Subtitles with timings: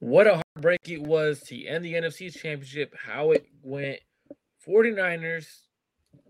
[0.00, 3.98] What a heartbreak it was to end the NFC championship, how it went.
[4.66, 5.46] 49ers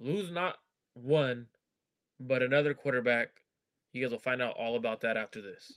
[0.01, 0.57] lose not
[0.95, 1.49] one,
[2.19, 3.29] but another quarterback.
[3.93, 5.75] You guys will find out all about that after this.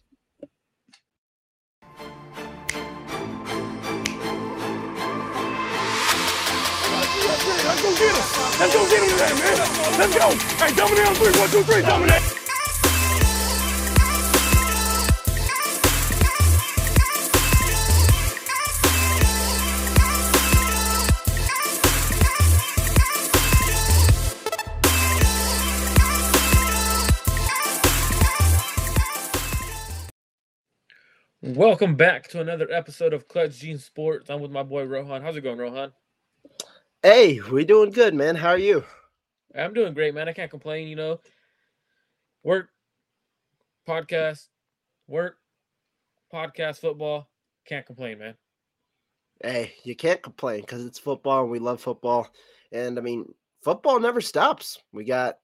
[7.63, 8.23] Let's go get him.
[8.59, 9.57] Let's go get him today, man.
[9.99, 10.31] Let's go.
[10.63, 11.39] Hey, dominate on three.
[11.39, 11.81] One, two, three.
[11.81, 12.50] Dominate.
[31.43, 34.29] Welcome back to another episode of Clutch Gene Sports.
[34.29, 35.23] I'm with my boy Rohan.
[35.23, 35.91] How's it going, Rohan?
[37.01, 38.35] Hey, we doing good, man.
[38.35, 38.83] How are you?
[39.57, 40.29] I'm doing great, man.
[40.29, 41.19] I can't complain, you know.
[42.43, 42.69] Work,
[43.89, 44.49] podcast,
[45.07, 45.37] work,
[46.31, 47.27] podcast, football.
[47.65, 48.35] Can't complain, man.
[49.43, 52.29] Hey, you can't complain because it's football and we love football.
[52.71, 53.25] And I mean,
[53.63, 54.77] football never stops.
[54.93, 55.39] We got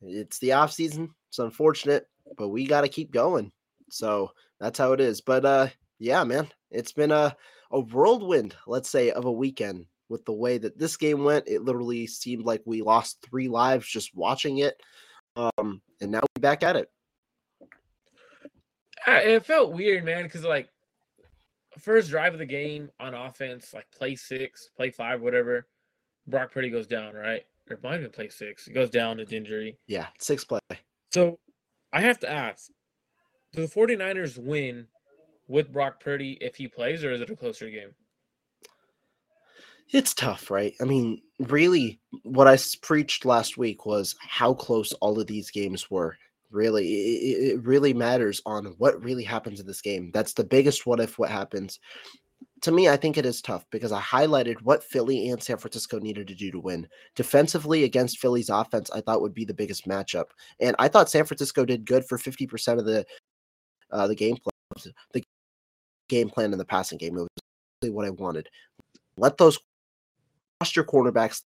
[0.00, 1.12] it's the off season.
[1.28, 2.06] It's unfortunate,
[2.38, 3.50] but we got to keep going.
[3.90, 5.20] So that's how it is.
[5.20, 7.36] But uh yeah, man, it's been a
[7.70, 11.48] a whirlwind, let's say, of a weekend with the way that this game went.
[11.48, 14.74] It literally seemed like we lost three lives just watching it.
[15.36, 16.90] Um, and now we're back at it.
[19.06, 20.68] It felt weird, man, because like
[21.78, 25.66] first drive of the game on offense, like play six, play five, whatever.
[26.26, 27.44] Brock Purdy goes down, right?
[27.68, 28.66] Or it might have been play six.
[28.66, 29.78] He goes down to injury.
[29.86, 30.60] Yeah, six play.
[31.12, 31.38] So
[31.92, 32.70] I have to ask,
[33.52, 34.86] do the 49ers win
[35.48, 37.90] with Brock Purdy if he plays, or is it a closer game?
[39.92, 40.74] It's tough, right?
[40.80, 45.90] I mean, really, what I preached last week was how close all of these games
[45.90, 46.16] were.
[46.52, 50.10] Really, it, it really matters on what really happens in this game.
[50.12, 51.80] That's the biggest what if what happens.
[52.62, 55.98] To me, I think it is tough because I highlighted what Philly and San Francisco
[55.98, 56.86] needed to do to win.
[57.16, 60.26] Defensively against Philly's offense, I thought would be the biggest matchup.
[60.60, 63.06] And I thought San Francisco did good for 50% of the
[63.92, 64.94] uh, the game plan.
[65.12, 65.24] The
[66.08, 67.16] game plan in the passing game.
[67.16, 67.28] It was
[67.82, 68.48] really what I wanted.
[69.16, 69.58] Let those
[70.60, 71.42] trust your cornerbacks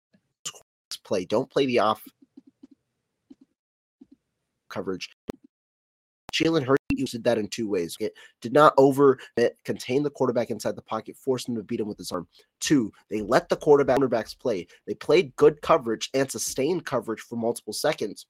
[1.04, 1.26] play.
[1.26, 2.02] Don't play the off
[4.70, 5.10] coverage.
[6.34, 7.96] Jalen Hurts used that in two ways.
[8.02, 8.12] Okay?
[8.42, 9.20] Did not over
[9.64, 12.28] contain the quarterback inside the pocket, force him to beat him with his arm.
[12.60, 14.68] Two, they let the quarterback cornerbacks play.
[14.88, 18.26] They played good coverage and sustained coverage for multiple seconds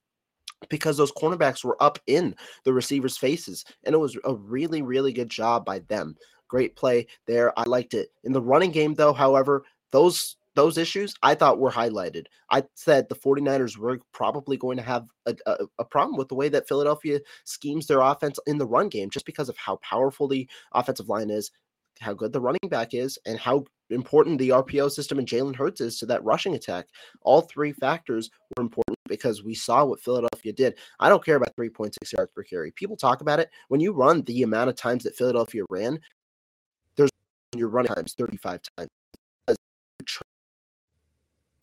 [0.68, 2.34] because those cornerbacks were up in
[2.64, 3.64] the receivers' faces.
[3.84, 6.16] And it was a really, really good job by them.
[6.48, 7.58] Great play there.
[7.58, 8.10] I liked it.
[8.22, 12.26] In the running game, though, however, those those issues I thought were highlighted.
[12.50, 16.36] I said the 49ers were probably going to have a, a, a, problem with the
[16.36, 20.28] way that Philadelphia schemes their offense in the run game just because of how powerful
[20.28, 21.50] the offensive line is,
[22.00, 25.80] how good the running back is, and how important the RPO system and Jalen Hurts
[25.80, 26.86] is to that rushing attack.
[27.22, 30.78] All three factors were important because we saw what Philadelphia did.
[31.00, 32.70] I don't care about 3.6 yards per carry.
[32.72, 33.50] People talk about it.
[33.68, 36.00] When you run the amount of times that Philadelphia ran,
[36.96, 37.10] there's
[37.54, 38.88] your running times 35 times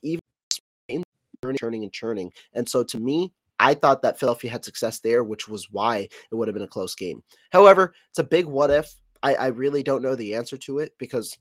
[0.03, 2.31] even churning and churning.
[2.53, 6.35] And so to me, I thought that Philadelphia had success there, which was why it
[6.35, 7.23] would have been a close game.
[7.51, 8.93] However, it's a big what if.
[9.23, 11.37] I, I really don't know the answer to it because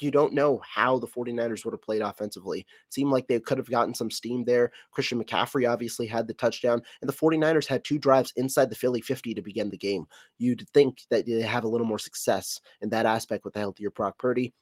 [0.00, 2.60] you don't know how the 49ers would have played offensively.
[2.60, 4.72] It seemed like they could have gotten some steam there.
[4.90, 9.00] Christian McCaffrey obviously had the touchdown, and the 49ers had two drives inside the Philly
[9.00, 10.06] 50 to begin the game.
[10.38, 13.90] You'd think that they have a little more success in that aspect with the healthier
[13.90, 14.54] Brock Purdy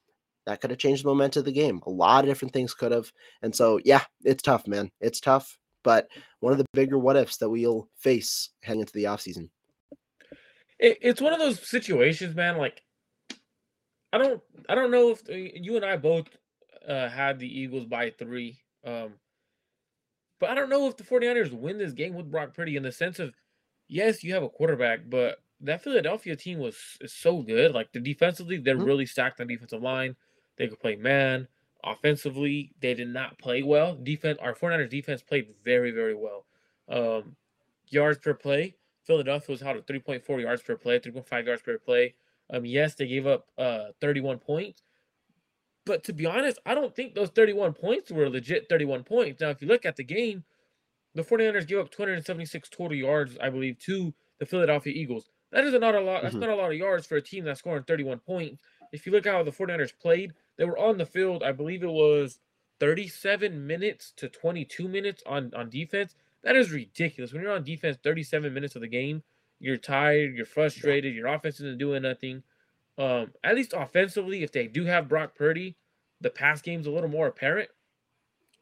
[0.45, 1.81] that could have changed the momentum of the game.
[1.85, 3.11] A lot of different things could have.
[3.41, 4.91] And so, yeah, it's tough, man.
[4.99, 6.07] It's tough, but
[6.39, 9.49] one of the bigger what ifs that we'll face heading into the offseason.
[10.79, 12.57] It, it's one of those situations, man.
[12.57, 12.81] Like,
[14.13, 16.27] I don't, I don't know if uh, you and I both
[16.87, 18.59] uh, had the Eagles by three.
[18.85, 19.13] Um,
[20.39, 22.91] but I don't know if the 49ers win this game with Brock Purdy in the
[22.91, 23.33] sense of,
[23.87, 27.73] yes, you have a quarterback, but that Philadelphia team was is so good.
[27.73, 28.83] Like the defensively, they're mm-hmm.
[28.83, 30.15] really stacked on defensive line.
[30.57, 31.47] They could play man.
[31.83, 33.95] Offensively, they did not play well.
[33.95, 36.45] Defense, our 49ers defense played very, very well.
[36.89, 37.35] Um,
[37.87, 38.75] yards per play,
[39.05, 42.13] Philadelphia was held at 3.4 yards per play, 3.5 yards per play.
[42.51, 44.81] Um, yes, they gave up uh 31 points,
[45.85, 49.41] but to be honest, I don't think those 31 points were legit 31 points.
[49.41, 50.43] Now, if you look at the game,
[51.15, 55.29] the 49ers gave up 276 total yards, I believe, to the Philadelphia Eagles.
[55.51, 56.23] That is not a lot.
[56.23, 56.39] That's Mhm.
[56.41, 58.61] not a lot of yards for a team that's scoring 31 points.
[58.91, 61.87] If you look how the 49ers played, they were on the field, I believe it
[61.87, 62.39] was
[62.79, 66.15] 37 minutes to 22 minutes on, on defense.
[66.43, 67.33] That is ridiculous.
[67.33, 69.23] When you're on defense 37 minutes of the game,
[69.61, 72.41] you're tired, you're frustrated, your offense isn't doing nothing.
[72.97, 75.77] Um, at least offensively, if they do have Brock Purdy,
[76.19, 77.69] the pass game's a little more apparent.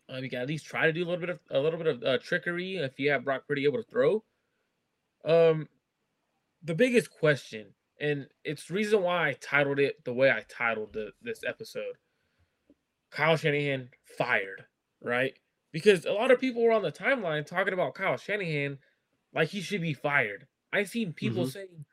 [0.09, 1.87] Um, you can at least try to do a little bit of a little bit
[1.87, 4.23] of uh, trickery if you have Brock Purdy able to throw.
[5.23, 5.67] Um,
[6.63, 7.67] the biggest question,
[7.99, 11.95] and it's the reason why I titled it the way I titled the, this episode.
[13.11, 14.65] Kyle Shanahan fired,
[15.01, 15.33] right?
[15.71, 18.79] Because a lot of people were on the timeline talking about Kyle Shanahan
[19.33, 20.47] like he should be fired.
[20.71, 21.51] I've seen people Mhm.
[21.51, 21.86] saying,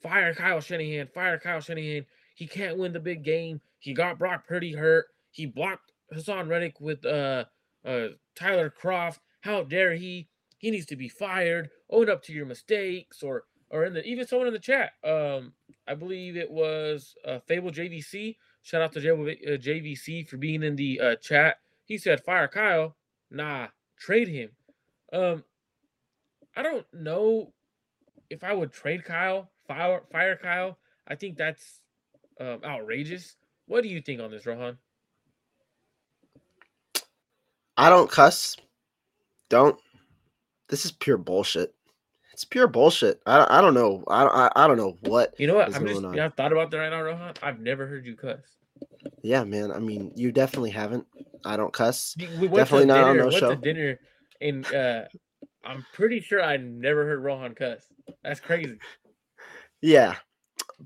[0.00, 2.06] fire Kyle Shanahan, fire Kyle Shanahan.
[2.34, 3.60] He can't win the big game.
[3.78, 5.06] He got Brock Purdy hurt.
[5.30, 7.44] He blocked Haason Reddick with uh,
[7.84, 9.18] uh, Tyler Kroft.
[9.40, 10.28] How dare he?
[10.58, 11.70] He needs to be fired.
[11.90, 14.92] Own up to your mistakes, or or in the even someone in the chat.
[15.04, 15.54] Um,
[15.86, 18.36] I believe it was uh, Fable JVC.
[18.62, 21.58] Shout out to J- uh, JVC for being in the uh, chat.
[21.84, 22.96] He said, "Fire Kyle."
[23.30, 23.68] Nah,
[23.98, 24.50] trade him.
[25.12, 25.44] Um,
[26.54, 27.52] I don't know
[28.32, 30.78] if I would trade Kyle, fire fire Kyle.
[31.06, 31.80] I think that's
[32.40, 33.36] um, outrageous.
[33.66, 34.78] What do you think on this, Rohan?
[37.76, 38.56] I don't cuss.
[39.48, 39.78] Don't.
[40.68, 41.74] This is pure bullshit.
[42.32, 43.20] It's pure bullshit.
[43.26, 44.02] I, I don't know.
[44.08, 45.34] I, I I don't know what.
[45.38, 45.68] You know what?
[45.68, 46.14] is I'm just on.
[46.14, 47.34] yeah, I've thought about that right now, Rohan.
[47.42, 48.40] I've never heard you cuss.
[49.22, 49.70] Yeah, man.
[49.70, 51.06] I mean, you definitely haven't.
[51.44, 52.16] I don't cuss.
[52.18, 53.50] We Definitely not on dinner, no went show.
[53.50, 53.98] to dinner,
[54.40, 55.02] and uh,
[55.64, 57.86] I'm pretty sure I never heard Rohan cuss.
[58.22, 58.78] That's crazy.
[59.80, 60.16] Yeah.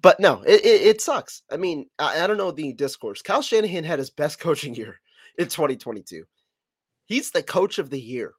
[0.03, 1.43] But no, it, it, it sucks.
[1.51, 3.23] I mean, I, I don't know the discourse.
[3.23, 5.01] Kyle Shanahan had his best coaching year
[5.39, 6.25] in 2022.
[7.07, 8.35] He's the coach of the year.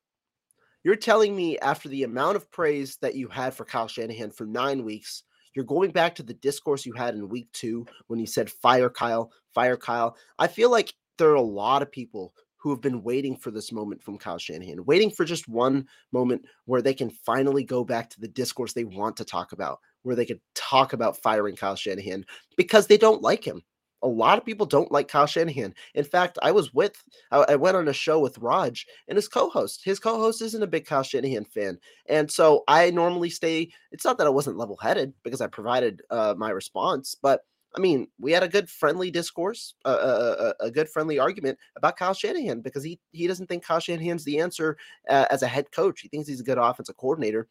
[0.84, 4.46] You're telling me after the amount of praise that you had for Kyle Shanahan for
[4.46, 5.24] nine weeks,
[5.54, 8.90] you're going back to the discourse you had in week two when you said fire
[8.90, 10.16] Kyle, fire Kyle.
[10.38, 13.72] I feel like there are a lot of people who have been waiting for this
[13.72, 18.10] moment from Kyle Shanahan, waiting for just one moment where they can finally go back
[18.10, 21.76] to the discourse they want to talk about, where they could talk about firing Kyle
[21.76, 22.26] Shanahan
[22.56, 23.62] because they don't like him.
[24.04, 25.74] A lot of people don't like Kyle Shanahan.
[25.96, 26.96] In fact, I was with,
[27.32, 29.82] I, went on a show with Raj and his co host.
[29.84, 31.80] His co host isn't a big Kyle Shanahan fan.
[32.08, 36.04] And so I normally stay, it's not that I wasn't level headed because I provided
[36.12, 37.42] uh, my response, but
[37.78, 41.96] I mean, we had a good friendly discourse, uh, a, a, good friendly argument about
[41.96, 44.78] Kyle Shanahan because he he doesn't think Kyle Shanahan's the answer
[45.08, 46.02] uh, as a head coach.
[46.02, 47.48] He thinks he's a good offensive coordinator.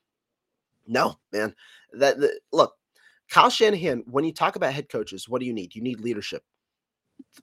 [0.85, 1.55] No, man.
[1.93, 2.75] That, that look,
[3.31, 4.03] Kyle Shanahan.
[4.07, 5.77] When you talk about head coaches, what do you need?
[5.77, 6.43] You need leadership.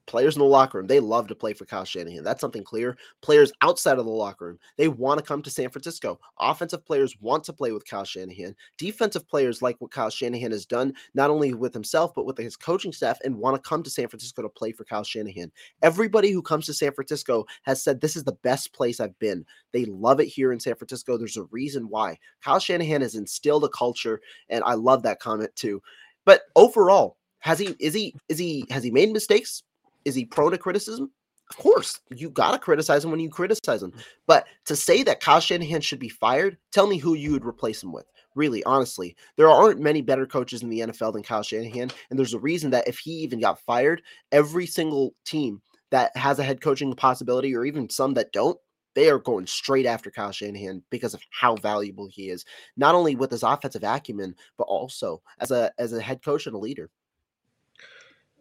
[0.07, 2.23] Players in the locker room, they love to play for Kyle Shanahan.
[2.23, 2.97] That's something clear.
[3.21, 6.19] Players outside of the locker room, they want to come to San Francisco.
[6.39, 8.55] Offensive players want to play with Kyle Shanahan.
[8.77, 12.57] Defensive players like what Kyle Shanahan has done, not only with himself, but with his
[12.57, 15.51] coaching staff, and want to come to San Francisco to play for Kyle Shanahan.
[15.81, 19.45] Everybody who comes to San Francisco has said, This is the best place I've been.
[19.71, 21.17] They love it here in San Francisco.
[21.17, 22.17] There's a reason why.
[22.43, 24.19] Kyle Shanahan has instilled a culture,
[24.49, 25.81] and I love that comment too.
[26.25, 29.63] But overall, has he is he is he has he made mistakes?
[30.05, 31.11] Is he prone to criticism?
[31.49, 33.91] Of course, you gotta criticize him when you criticize him.
[33.91, 34.03] Mm.
[34.27, 37.83] But to say that Kyle Shanahan should be fired, tell me who you would replace
[37.83, 38.05] him with.
[38.35, 42.33] Really, honestly, there aren't many better coaches in the NFL than Kyle Shanahan, and there's
[42.33, 46.61] a reason that if he even got fired, every single team that has a head
[46.61, 48.57] coaching possibility, or even some that don't,
[48.95, 52.45] they are going straight after Kyle Shanahan because of how valuable he is,
[52.77, 56.55] not only with his offensive acumen, but also as a as a head coach and
[56.55, 56.89] a leader.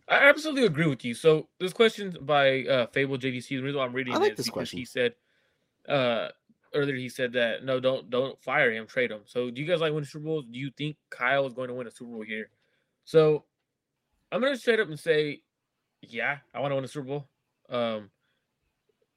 [0.09, 1.15] I absolutely agree with you.
[1.15, 3.49] So this question by uh, Fable JVC.
[3.49, 4.79] The reason why I'm reading I like this because question.
[4.79, 5.15] he said
[5.89, 6.29] uh,
[6.75, 9.23] earlier he said that no, don't don't fire him, trade him.
[9.27, 10.45] So do you guys like winning Super Bowls?
[10.51, 12.51] Do you think Kyle is going to win a Super Bowl here?
[13.05, 13.45] So
[14.31, 15.43] I'm gonna straight up and say,
[16.03, 17.29] yeah, I want to win a Super Bowl.
[17.69, 18.11] Um,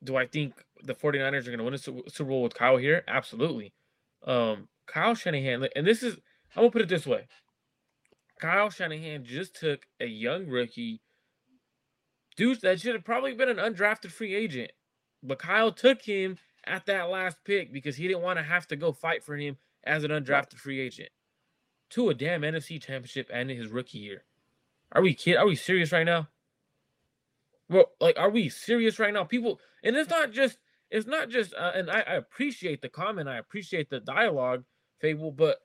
[0.04, 3.04] do I think the 49ers are going to win a Super Bowl with Kyle here?
[3.08, 3.74] Absolutely.
[4.25, 6.15] Um, Kyle Shanahan, and this is
[6.56, 7.27] I'm gonna put it this way.
[8.39, 11.01] Kyle Shanahan just took a young rookie,
[12.36, 14.72] dude that should have probably been an undrafted free agent,
[15.24, 18.75] but Kyle took him at that last pick because he didn't want to have to
[18.75, 21.10] go fight for him as an undrafted free agent
[21.92, 24.24] to a damn NFC championship and in his rookie year.
[24.92, 25.38] Are we kid?
[25.38, 26.27] Are we serious right now?
[27.70, 29.24] Well, like, are we serious right now?
[29.24, 30.58] People, and it's not just,
[30.92, 34.63] it's not just, uh, and I, I appreciate the comment, I appreciate the dialogue,
[35.00, 35.60] Fable, but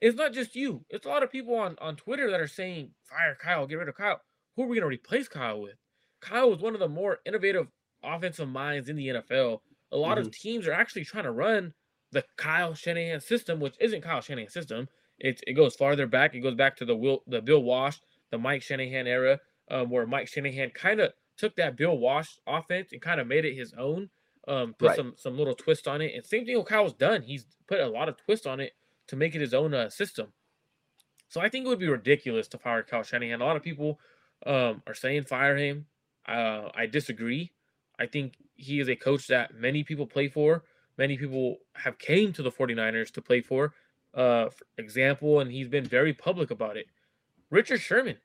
[0.00, 0.84] it's not just you.
[0.88, 3.88] It's a lot of people on, on Twitter that are saying, fire Kyle, get rid
[3.88, 4.20] of Kyle.
[4.56, 5.74] Who are we going to replace Kyle with?
[6.20, 7.68] Kyle was one of the more innovative
[8.02, 9.60] offensive minds in the NFL.
[9.92, 10.26] A lot Mm-hmm.
[10.28, 11.72] of teams are actually trying to run
[12.12, 14.88] the Kyle Shanahan system, which isn't Kyle Shanahan system.
[15.18, 16.34] It, it goes farther back.
[16.34, 17.98] It goes back to the Will, the Bill Walsh,
[18.30, 19.38] the Mike Shanahan era,
[19.70, 23.44] um, where Mike Shanahan kind of took that Bill Walsh offense and kind of made
[23.44, 24.08] it his own.
[24.48, 24.96] Um, put Right.
[24.96, 26.14] some some little twist on it.
[26.14, 27.22] And same thing with Kyle's done.
[27.22, 28.72] He's put a lot of twist on it
[29.10, 30.32] to make it his own uh, system.
[31.28, 33.40] So I think it would be ridiculous to fire Kyle Shanahan.
[33.40, 34.00] A lot of people
[34.46, 35.86] um, are saying fire him.
[36.26, 37.52] Uh, I disagree.
[37.98, 40.64] I think he is a coach that many people play for.
[40.96, 43.74] Many people have came to the 49ers to play for.
[44.14, 46.86] Uh, for example, and he's been very public about it.
[47.50, 48.16] Richard Sherman,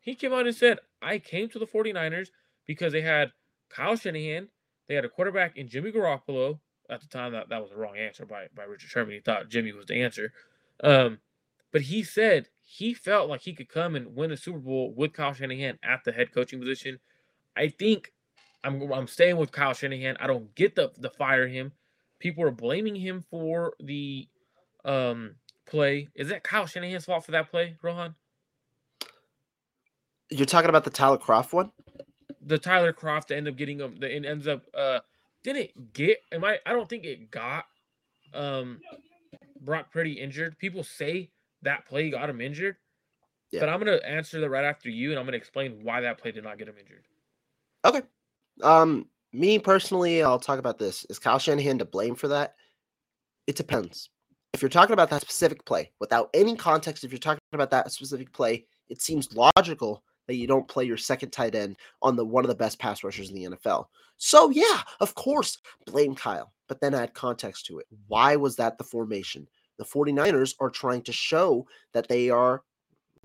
[0.00, 2.28] he came out and said, I came to the 49ers
[2.66, 3.32] because they had
[3.70, 4.48] Kyle Shanahan,
[4.88, 6.60] they had a quarterback in Jimmy Garoppolo.
[6.90, 9.14] At the time, that, that was the wrong answer by, by Richard Sherman.
[9.14, 10.32] He thought Jimmy was the answer.
[10.82, 11.18] Um,
[11.72, 15.12] but he said he felt like he could come and win a Super Bowl with
[15.12, 16.98] Kyle Shanahan at the head coaching position.
[17.56, 18.12] I think
[18.64, 20.16] I'm I'm staying with Kyle Shanahan.
[20.18, 21.72] I don't get the the fire him.
[22.18, 24.28] People are blaming him for the
[24.84, 26.08] um play.
[26.14, 28.14] Is that Kyle Shanahan's fault for that play, Rohan?
[30.30, 31.70] You're talking about the Tyler Kroft one?
[32.46, 33.96] The Tyler Kroft that ended up getting him.
[34.00, 35.00] The it ends up uh
[35.54, 36.18] didn't get.
[36.32, 36.58] Am I?
[36.66, 37.66] I don't think it got
[38.34, 38.80] um
[39.60, 40.58] Brock Purdy injured.
[40.58, 41.30] People say
[41.62, 42.76] that play got him injured.
[43.52, 43.60] Yeah.
[43.60, 46.32] But I'm gonna answer that right after you, and I'm gonna explain why that play
[46.32, 47.04] did not get him injured.
[47.84, 48.02] Okay.
[48.62, 51.06] Um, me personally, I'll talk about this.
[51.08, 52.54] Is Kyle Shanahan to blame for that?
[53.46, 54.10] It depends.
[54.52, 57.92] If you're talking about that specific play, without any context, if you're talking about that
[57.92, 62.24] specific play, it seems logical that you don't play your second tight end on the
[62.24, 63.86] one of the best pass rushers in the NFL.
[64.16, 67.86] So yeah, of course, blame Kyle, but then add context to it.
[68.08, 69.46] Why was that the formation?
[69.78, 72.62] The 49ers are trying to show that they are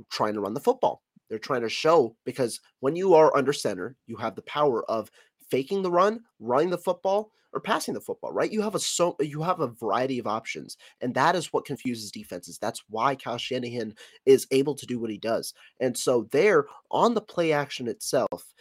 [0.10, 1.02] trying to run the football.
[1.30, 5.10] They're trying to show because when you are under center, you have the power of
[5.50, 8.52] faking the run, running the football, or passing the football, right?
[8.52, 12.12] You have a so you have a variety of options, and that is what confuses
[12.12, 12.58] defenses.
[12.58, 13.94] That's why Kyle Shanahan
[14.26, 15.54] is able to do what he does.
[15.80, 18.54] And so there on the play action itself,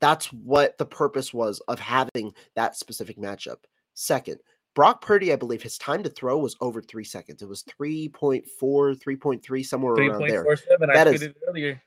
[0.00, 3.58] that's what the purpose was of having that specific matchup.
[3.94, 4.38] Second,
[4.74, 7.42] Brock Purdy, I believe his time to throw was over three seconds.
[7.42, 10.44] It was 3.4, 3.3, somewhere Three around point there.
[10.44, 10.90] four seven.
[10.90, 11.82] I That is- earlier.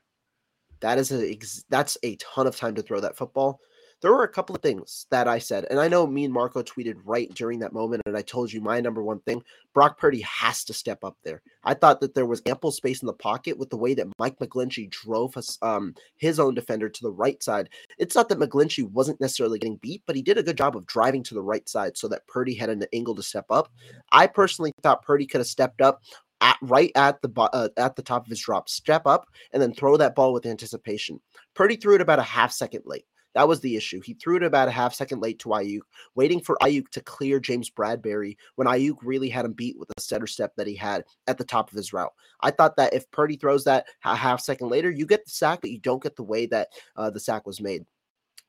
[0.80, 1.38] That is a
[1.70, 3.60] that's a ton of time to throw that football.
[4.02, 6.62] There were a couple of things that I said, and I know me and Marco
[6.62, 10.20] tweeted right during that moment, and I told you my number one thing: Brock Purdy
[10.20, 11.40] has to step up there.
[11.64, 14.38] I thought that there was ample space in the pocket with the way that Mike
[14.38, 17.70] McGlinchey drove us, um, his own defender to the right side.
[17.98, 20.86] It's not that McGlinchey wasn't necessarily getting beat, but he did a good job of
[20.86, 23.72] driving to the right side so that Purdy had an angle to step up.
[24.12, 26.02] I personally thought Purdy could have stepped up
[26.42, 29.72] at right at the uh, at the top of his drop, step up, and then
[29.72, 31.18] throw that ball with anticipation.
[31.54, 33.06] Purdy threw it about a half second late.
[33.36, 34.00] That was the issue.
[34.00, 35.80] He threw it about a half second late to Aiyuk,
[36.14, 40.00] waiting for Aiyuk to clear James Bradberry when Aiyuk really had him beat with the
[40.00, 42.14] setter step that he had at the top of his route.
[42.40, 45.60] I thought that if Purdy throws that a half second later, you get the sack,
[45.60, 47.84] but you don't get the way that uh, the sack was made.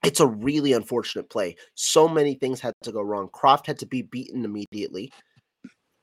[0.05, 1.57] It's a really unfortunate play.
[1.75, 3.27] So many things had to go wrong.
[3.27, 5.11] Kroft had to be beaten immediately.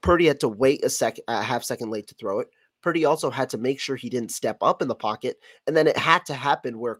[0.03, 2.49] Purdy had to wait a second, a half second late to throw it.
[2.83, 5.87] Purdy also had to make sure he didn't step up in the pocket, and then
[5.87, 6.99] it had to happen where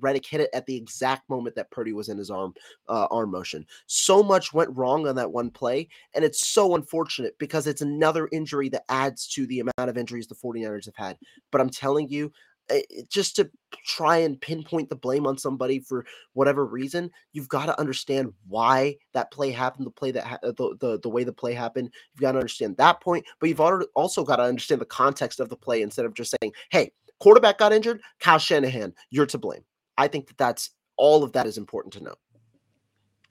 [0.00, 2.54] Reddick hit it at the exact moment that Purdy was in his arm
[2.88, 3.66] uh, arm motion.
[3.86, 8.28] So much went wrong on that one play, and it's so unfortunate because it's another
[8.32, 11.18] injury that adds to the amount of injuries the 49ers have had.
[11.52, 12.32] But I'm telling you,
[12.70, 13.50] eh, just to
[13.84, 18.96] try and pinpoint the blame on somebody for whatever reason, you've got to understand why
[19.12, 21.90] that play happened, the play that ha- the, the the way the play happened.
[22.14, 23.60] You've got to understand that point, but you've
[23.94, 27.58] also got to understand the context of the play instead of just saying, "Hey, quarterback
[27.58, 29.64] got injured, Kyle Shanahan, you're to blame."
[29.98, 32.14] I think that that's all of that is important to know.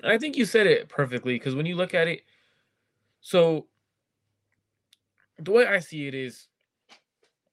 [0.04, 2.24] I think you said it perfectly because when you look at it,
[3.22, 3.68] so
[5.40, 6.48] the way I see it is,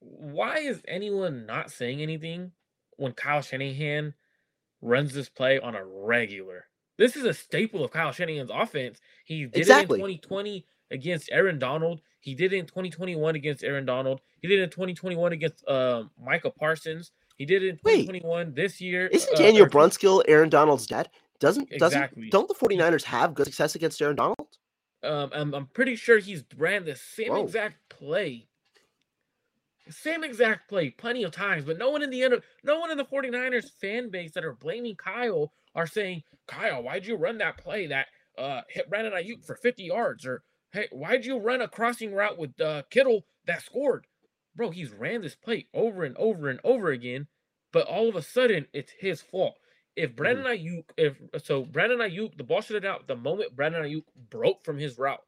[0.01, 2.53] why is anyone not saying anything
[2.97, 4.15] when Kyle Shanahan
[4.81, 6.67] runs this play on a regular?
[6.99, 9.01] This is a staple of Kyle Shanahan's offense.
[9.25, 10.01] He did Exactly.
[10.01, 12.01] it in 2020 against Aaron Donald.
[12.21, 14.21] He did it in 2021 against Aaron Donald.
[14.41, 17.11] He did it in 2021 against um, Michael Parsons.
[17.37, 19.09] He did it in Wait, 2021 this year.
[19.09, 21.09] Isn't uh, Daniel Brunskill Aaron Donald's dad?
[21.41, 22.29] Doesn't Exactly.
[22.29, 24.47] doesn't don't the 49ers have good success against Aaron Donald?
[25.03, 27.43] Um, I'm, I'm pretty sure he's ran the same Whoa.
[27.43, 28.47] exact play.
[29.91, 32.97] Same exact play, plenty of times, but no one in the end, no one in
[32.99, 37.59] the 49ers fan base that are blaming Kyle are saying, Kyle, why'd you run that
[37.59, 38.07] play that
[38.39, 40.25] uh hit Brandon Aiyuk for 50 yards?
[40.25, 44.07] Or hey, why'd you run a crossing route with uh Kittle that scored.
[44.55, 47.27] Bro, he's ran this play over and over and over again,
[47.73, 49.55] but all of a sudden it's his fault.
[49.95, 53.83] If Brandon Aiyuk, if so, Brandon Aiyuk, the ball should have out the moment Brandon
[53.83, 55.23] Aiyuk broke from his route.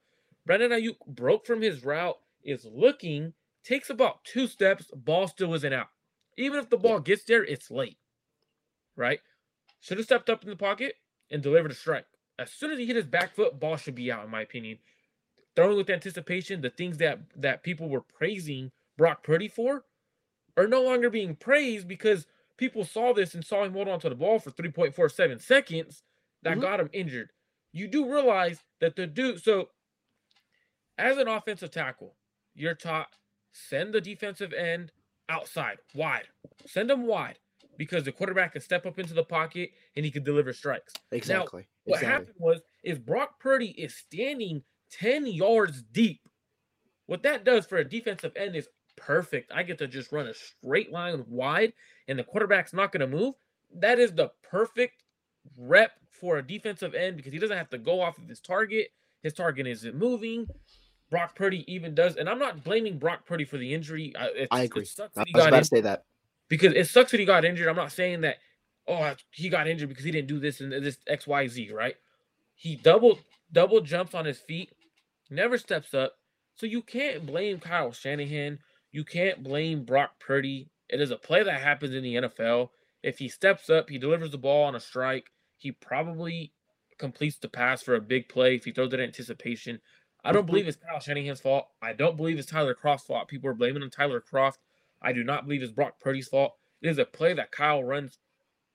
[0.47, 5.73] Brandon Aiyuk broke from his route, is looking, takes about two steps, ball still isn't
[5.73, 5.89] out.
[6.37, 7.99] Even if the ball gets there, it's late.
[8.97, 9.21] Right?
[9.81, 10.95] Should have stepped up in the pocket
[11.31, 12.07] and delivered a strike.
[12.39, 14.79] As soon as he hit his back foot, ball should be out, in my opinion.
[15.57, 19.85] Throwing with anticipation, the things that that people were praising Brock Purdy for
[20.57, 24.09] are no longer being praised because people saw this and saw him hold on to
[24.09, 26.03] the ball for 3.47 seconds
[26.43, 26.61] that Mhm.
[26.61, 27.33] got him injured.
[27.73, 29.71] You do realize that the dude, so
[30.99, 32.17] as an offensive tackle,
[32.55, 33.17] you're taught
[33.53, 34.93] send the defensive end
[35.29, 36.29] outside, wide.
[36.67, 37.39] Send them wide
[37.77, 40.93] because the quarterback can step up into the pocket and he can deliver strikes.
[41.11, 41.67] Exactly.
[41.85, 42.27] What exactly.
[42.27, 44.65] happened was is Brock Purdy is standing
[44.99, 46.21] 10 yards deep.
[47.07, 49.53] What that does for a defensive end is perfect.
[49.53, 51.73] I get to just run a straight line wide
[52.09, 53.35] and the quarterback's not going to move.
[53.77, 55.03] That is the perfect
[55.59, 58.89] rep for a defensive end because he doesn't have to go off of his target.
[59.23, 60.47] His target isn't moving.
[61.11, 64.13] Brock Purdy even does, and I'm not blaming Brock Purdy for the injury.
[64.19, 64.85] I, it's, I it agree.
[64.85, 66.05] sucks I was about to say that.
[66.49, 67.69] because it sucks that he got injured.
[67.69, 68.37] I'm not saying that
[68.89, 71.95] oh he got injured because he didn't do this and this X Y Z right.
[72.55, 73.19] He double
[73.53, 74.73] double jumps on his feet,
[75.35, 76.15] never steps up.
[76.57, 78.59] So you can't blame Kyle Shanahan.
[78.93, 80.71] You can't blame Brock Purdy.
[80.89, 82.69] It is a play that happens in the NFL.
[83.03, 85.31] If he steps up, he delivers the ball on a strike.
[85.59, 86.53] He probably
[86.99, 89.81] completes the pass for a big play if he throws it in anticipation.
[90.25, 91.67] I don't believe it's Kyle Shanahan's fault.
[91.83, 93.29] I don't believe it's Tyler Kroft's fault.
[93.29, 94.57] People are blaming on Tyler Kroft.
[95.03, 96.55] I do not believe it's Brock Purdy's fault.
[96.81, 98.19] It is a play that Kyle runs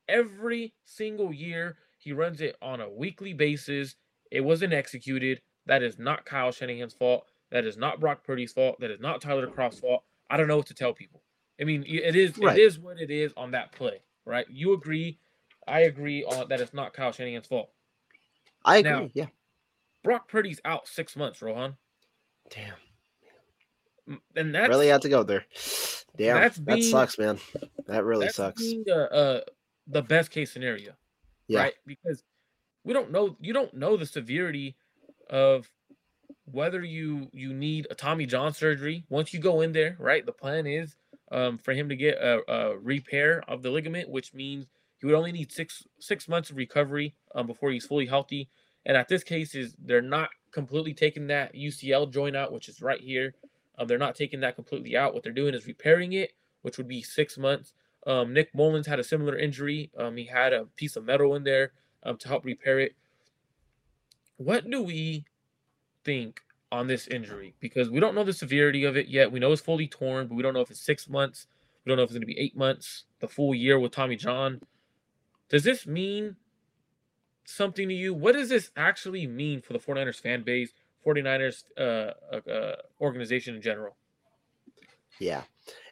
[0.08, 1.78] every single year.
[1.98, 3.96] He runs it on a weekly basis.
[4.32, 5.42] It wasn't executed.
[5.66, 7.26] That is not Kyle Shanahan's fault.
[7.52, 8.80] That is not Brock Purdy's fault.
[8.80, 10.04] That is not Tyler Kroft's fault.
[10.30, 11.24] I don't know what to tell people.
[11.60, 12.58] I mean, it is Right.
[12.58, 14.46] it is what it is on that play, right?
[14.50, 15.20] You agree.
[15.68, 17.70] I agree on that it's not Kyle Shanahan's fault.
[18.64, 18.92] I agree.
[18.92, 19.28] Now- yeah.
[20.04, 21.76] Brock Purdy's out six months, Rohan.
[22.50, 22.74] Damn.
[24.36, 25.46] And that's really had to go there.
[26.18, 26.42] Damn.
[26.42, 27.40] that's that sucks, man.
[27.86, 28.62] That really sucks.
[28.62, 29.42] being the uh,
[29.88, 30.94] the best case scenario.
[31.48, 31.60] Yeah.
[31.62, 31.74] right?
[31.86, 32.24] Because
[32.84, 34.76] we don't know you don't know the severity
[35.30, 35.70] of
[36.46, 40.26] whether you you need a Tommy John surgery once you go in there, right?
[40.26, 40.96] The plan is
[41.32, 44.68] um, for him to get a, a repair of the ligament, which means
[45.00, 48.50] he would only need six six months of recovery um, before he's fully healthy.
[48.86, 52.82] And at this case, is they're not completely taking that UCL joint out, which is
[52.82, 53.36] right here.
[53.78, 55.14] Um, they're not taking that completely out.
[55.14, 57.74] What they're doing is repairing it, which would be six months.
[58.08, 59.92] Um, Nick Mullens had a similar injury.
[59.98, 62.96] Um, he had a piece of metal in there um, to help repair it.
[64.40, 65.26] What do we
[66.06, 66.40] think
[66.72, 67.56] on this injury?
[67.60, 69.34] Because we don't know the severity of it yet.
[69.34, 71.46] We know it's fully torn, but we don't know if it's six months.
[71.84, 74.16] We don't know if it's going to be eight months, the full year with Tommy
[74.16, 74.62] John.
[75.50, 76.38] Does this mean
[77.44, 78.14] something to you?
[78.14, 80.72] What does this actually mean for the 49ers fan base,
[81.06, 83.98] 49ers uh, uh, uh, organization in general?
[85.20, 85.42] Yeah.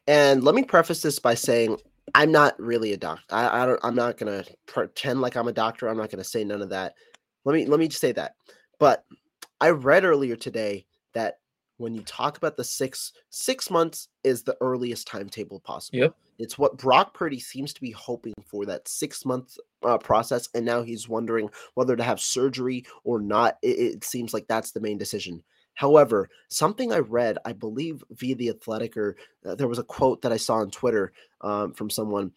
[0.07, 1.77] And let me preface this by saying
[2.15, 3.35] I'm not really a doctor.
[3.35, 5.89] I, I don't I'm not gonna pretend like I'm a doctor.
[5.89, 6.95] I'm not gonna say none of that.
[7.47, 8.35] Let me let me just say that.
[8.77, 9.05] But
[9.61, 11.39] I read earlier today that
[11.77, 15.99] when you talk about the six six months is the earliest timetable possible.
[15.99, 16.15] Yep.
[16.39, 20.65] It's what Brock Purdy seems to be hoping for that six month uh, process, and
[20.65, 23.57] now he's wondering whether to have surgery or not.
[23.61, 25.41] It, it seems like that's the main decision.
[25.73, 30.21] However, something I read, I believe via the Athletic, or uh, there was a quote
[30.21, 32.33] that I saw on Twitter um, from someone.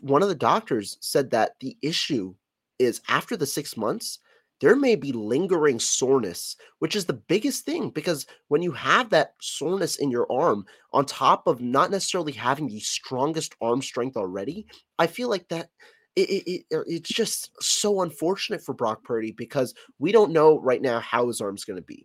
[0.00, 2.34] One of the doctors said that the issue
[2.80, 4.18] is after the six months,
[4.60, 9.34] there may be lingering soreness, which is the biggest thing because when you have that
[9.40, 14.66] soreness in your arm, on top of not necessarily having the strongest arm strength already,
[14.98, 15.70] I feel like that.
[16.16, 20.58] It, it, it, uh, it's just so unfortunate for Brock Purdy because we don't know
[20.58, 22.04] right now how his arm's going to be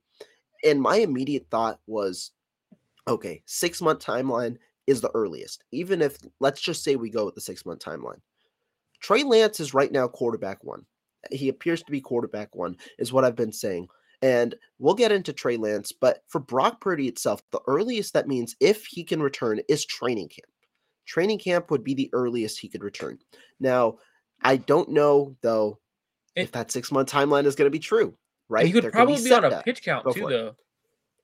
[0.65, 2.31] and my immediate thought was
[3.07, 7.35] okay six month timeline is the earliest even if let's just say we go with
[7.35, 8.19] the six month timeline
[8.99, 10.85] trey lance is right now quarterback one
[11.31, 13.87] he appears to be quarterback one is what i've been saying
[14.21, 18.55] and we'll get into trey lance but for brock purdy itself the earliest that means
[18.59, 20.51] if he can return is training camp
[21.05, 23.17] training camp would be the earliest he could return
[23.59, 23.95] now
[24.43, 25.79] i don't know though
[26.35, 28.15] if that six month timeline is going to be true
[28.49, 30.31] right he could gonna probably be set on a pitch count too, it.
[30.31, 30.55] though.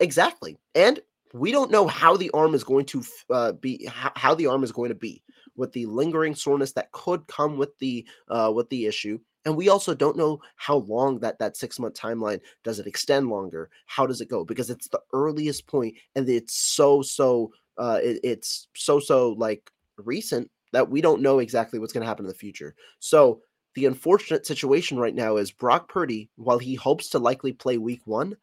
[0.02, 0.58] Exactly.
[0.76, 1.00] And
[1.34, 4.64] we don't know how the arm is going to uh, be how, how the arm
[4.64, 5.24] is going to be
[5.56, 9.20] with the lingering soreness that could come with the uh, with the issue.
[9.46, 13.30] And we also don't know how long that that six month timeline does it extend
[13.30, 13.70] longer?
[13.88, 14.46] How does it go?
[14.46, 19.72] Because it's the earliest point, and it's so so uh, it, it's so so like
[19.98, 22.76] recent that we don't know exactly what's going to happen in the future.
[23.00, 23.42] So
[23.76, 28.02] the unfortunate situation right now is Brock Purdy, while he hopes to likely play Week
[28.06, 28.36] One,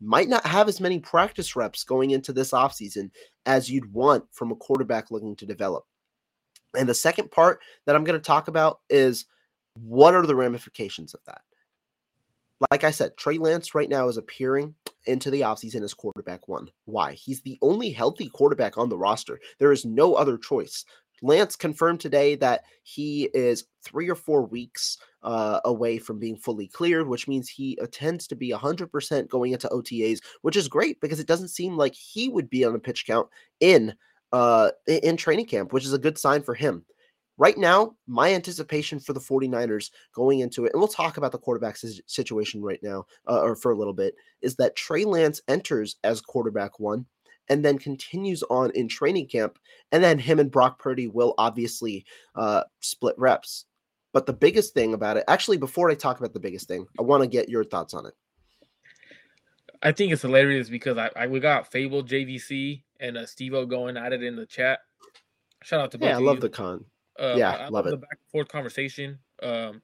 [0.00, 3.10] might not have as many practice reps going into this offseason
[3.46, 5.84] as you'd want from a quarterback looking to develop.
[6.76, 9.26] And the second part that I'm going to talk about is
[9.82, 11.42] what are the ramifications of that?
[12.70, 14.74] Like I said, Trey Lance right now is appearing
[15.06, 16.68] into the offseason as quarterback one.
[16.86, 17.12] Why?
[17.12, 19.38] He's the only healthy quarterback on the roster.
[19.58, 20.84] There is no other choice.
[21.22, 26.68] Lance confirmed today that he is three or four weeks uh, away from being fully
[26.68, 31.20] cleared, which means he attends to be 100% going into OTAs, which is great because
[31.20, 33.28] it doesn't seem like he would be on a pitch count
[33.60, 33.94] in
[34.30, 36.84] uh, in training camp, which is a good sign for him.
[37.38, 41.38] Right now, my anticipation for the 49ers going into it, and we'll talk about the
[41.38, 45.96] quarterback situation right now uh, or for a little bit, is that Trey Lance enters
[46.02, 47.06] as quarterback one
[47.48, 49.58] and then continues on in training camp.
[49.92, 53.66] And then him and Brock Purdy will obviously uh, split reps.
[54.12, 57.02] But the biggest thing about it, actually, before I talk about the biggest thing, I
[57.02, 58.14] want to get your thoughts on it.
[59.82, 63.96] I think it's hilarious because I, I we got Fable JVC and uh, Stevo going
[63.96, 64.80] at it in the chat.
[65.62, 66.08] Shout out to both.
[66.08, 66.42] Yeah, I love you.
[66.42, 66.84] the con.
[67.18, 67.90] Uh, yeah, I, I love it.
[67.90, 69.18] the back and forth conversation.
[69.42, 69.82] Um,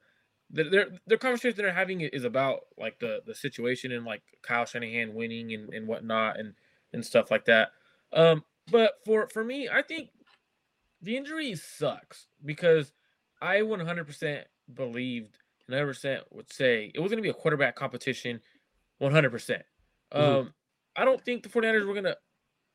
[0.49, 4.65] their, their their conversation they're having is about like the the situation and like Kyle
[4.65, 6.53] Shanahan winning and, and whatnot and
[6.93, 7.69] and stuff like that.
[8.13, 10.09] Um, but for for me, I think
[11.01, 12.93] the injury sucks because
[13.41, 14.43] I 100%
[14.73, 15.37] believed
[15.69, 18.39] 100% would say it was going to be a quarterback competition
[19.01, 19.31] 100%.
[19.31, 20.17] Mm-hmm.
[20.17, 20.53] Um,
[20.95, 22.17] I don't think the 49ers were going to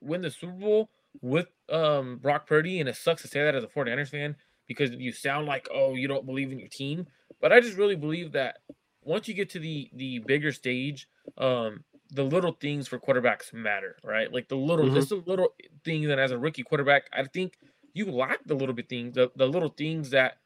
[0.01, 0.91] win the Super Bowl
[1.23, 4.37] with um Brock Purdy, and it sucks to say that as a 49ers fan
[4.71, 7.09] because you sound like oh you don't believe in your team,
[7.41, 8.59] but I just really believe that
[9.03, 13.99] once you get to the the bigger stage, um, the little things for quarterbacks matter,
[14.05, 14.33] right?
[14.33, 14.95] Like the little, Mhm.
[14.95, 15.55] just the little
[15.85, 17.59] things that as a rookie quarterback, I think
[17.95, 20.39] you lack the little bit things, the, the little things that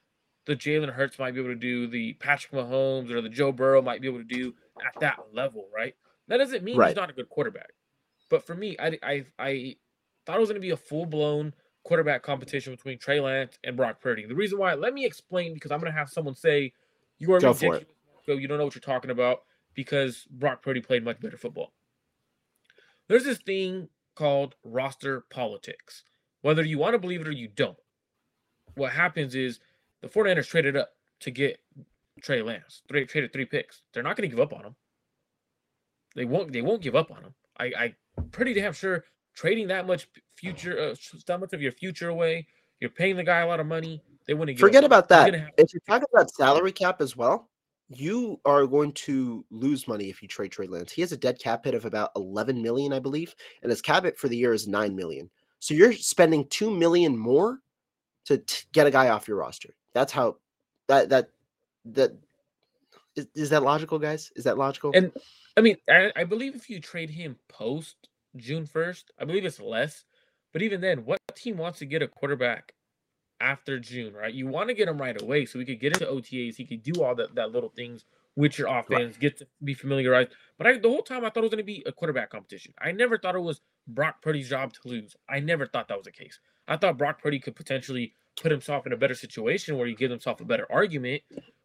[0.47, 3.83] the Jalen Hurts might be able to do, the Patrick Mahomes or the Joe Burrow
[3.83, 5.95] might be able to do at that level, right?
[6.29, 6.89] That doesn't mean Right.
[6.89, 7.71] he's not a good quarterback.
[8.31, 9.77] But for me, I I, I
[10.27, 13.77] thought it was going to be a full blown quarterback competition between Trey Lance and
[13.77, 14.27] Brock Purdy.
[14.27, 16.73] The reason why, let me explain because I'm going to have someone say
[17.18, 17.85] you are Go ridiculous,
[18.27, 18.40] Marco.
[18.40, 19.42] You don't know what you're talking about
[19.75, 21.73] because Brock Purdy played much better football.
[23.09, 26.05] There's this thing called roster politics.
[26.42, 27.77] Whether you want to believe it or you don't,
[28.75, 29.61] what happens is
[30.03, 31.59] the 49ers traded up to get
[32.20, 32.83] Trey Lance.
[32.90, 33.83] They traded three picks.
[33.92, 34.75] They're not going to give up on him.
[36.14, 36.53] They won't.
[36.53, 37.35] They won't give up on him.
[37.59, 37.73] I,
[38.18, 40.94] I'm pretty damn sure trading that much future, uh,
[41.27, 42.47] that much of your future away.
[42.81, 44.03] You're paying the guy a lot of money.
[44.27, 44.99] They wouldn't give Forget up on him.
[44.99, 45.35] about that.
[45.35, 47.51] Have- If you're talking about salary cap as well,
[47.88, 50.90] you are going to lose money if you trade Trey Lance.
[50.90, 54.05] He has a dead cap hit of about 11 million, I believe, and his cap
[54.05, 55.31] hit for the year is 9 million.
[55.61, 57.61] So you're spending 2 million more
[58.25, 59.75] to t- get a guy off your roster.
[59.92, 60.37] That's how
[60.88, 61.29] that that
[61.87, 62.12] that
[63.16, 64.33] is, is that logical, guys?
[64.35, 64.90] Is that logical?
[64.94, 65.12] And
[65.57, 69.61] I mean, I, I believe if you trade him post June 1st, I believe it's
[69.61, 70.05] less.
[70.53, 72.75] But even then, what team wants to get a quarterback
[73.40, 74.33] after June, right?
[74.33, 76.57] You want to get him right away so we could get into OTAs.
[76.57, 78.05] He could do all that, that little things
[78.37, 80.31] with your offense, get to be familiarized.
[80.59, 82.75] But I, the whole time I thought it was going to be a quarterback competition.
[82.81, 85.14] I never thought it was Brock Purdy's job to lose.
[85.29, 86.40] I never thought that was the case.
[86.66, 90.11] I thought Brock Purdy could potentially put himself in a better situation where he gives
[90.11, 91.23] himself a better argument.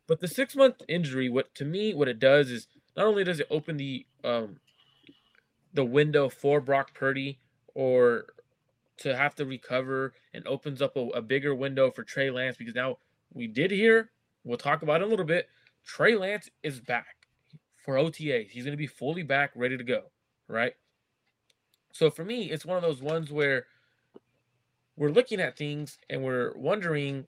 [0.07, 3.39] But the six month injury, what to me, what it does is not only does
[3.39, 4.57] it open the um
[5.73, 7.39] the window for Brock Purdy
[7.73, 8.25] or
[8.97, 12.75] to have to recover and opens up a, a bigger window for Trey Lance because
[12.75, 12.97] now
[13.33, 14.09] we did hear,
[14.43, 15.47] we'll talk about it a little bit.
[15.85, 17.27] Trey Lance is back
[17.85, 18.49] for OTAs.
[18.49, 20.03] He's going to be fully back, ready to go,
[20.47, 20.73] right?
[21.91, 23.65] So for me, it's one of those ones where
[24.97, 27.25] we're looking at things and we're wondering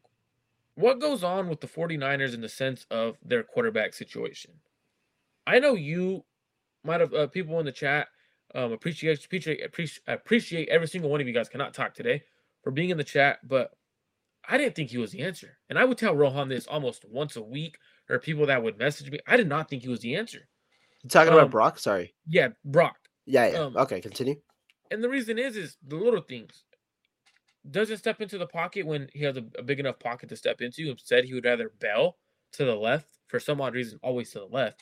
[0.76, 4.52] what goes on with the 49ers in the sense of their quarterback situation.
[5.48, 6.26] I know you
[6.84, 8.10] might have uh, people in the chat
[8.56, 12.24] um, appreciate appreciate appreciate appreciate every single one of you guys cannot talk today
[12.64, 13.72] for being in the chat, but
[14.48, 17.36] I didn't think he was the answer, and I would tell Rohan this almost once
[17.36, 17.78] a week,
[18.10, 19.20] or people that would message me.
[19.28, 20.48] I did not think he was the answer.
[21.04, 21.80] you talking um, about Brock?
[21.80, 22.14] Sorry.
[22.28, 23.60] Yeah, Brock, Yeah, yeah.
[23.60, 24.36] um, okay, continue.
[24.90, 26.64] and the reason is is the little things.
[27.70, 30.62] Doesn't step into the pocket when he has a, a big enough pocket to step
[30.62, 30.90] into.
[30.90, 32.18] Instead, he would rather bell
[32.54, 34.82] to the left for some odd reason, always to the left.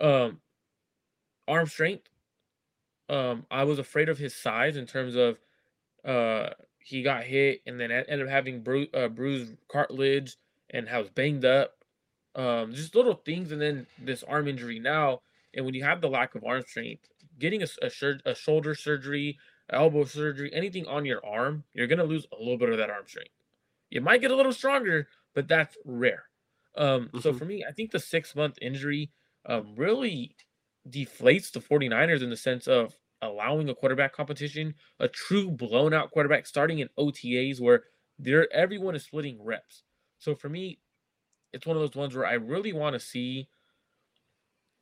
[0.00, 0.40] Um,
[1.46, 2.08] arm strength.
[3.08, 5.38] Um, I was afraid of his size in terms of
[6.04, 6.50] uh
[6.88, 10.36] he got hit and then ended up having bru- uh, bruised cartilage
[10.70, 11.74] and how was banged up.
[12.34, 15.20] Um, just little things, and then this arm injury now.
[15.54, 17.90] And when you have the lack of arm strength, getting a, a,
[18.24, 19.38] a shoulder surgery,
[19.70, 23.04] elbow surgery, anything on your arm, you're gonna lose a little bit of that arm
[23.06, 23.32] strength.
[23.90, 26.24] You might get a little stronger, but that's rare.
[26.76, 27.18] Um, mm-hmm.
[27.18, 29.10] So for me, I think the six month injury
[29.44, 30.36] um, really
[30.90, 36.10] deflates the 49ers in the sense of allowing a quarterback competition, a true blown out
[36.10, 37.84] quarterback starting in OTAs where
[38.18, 39.82] there everyone is splitting reps.
[40.18, 40.78] So for me,
[41.52, 43.48] it's one of those ones where I really want to see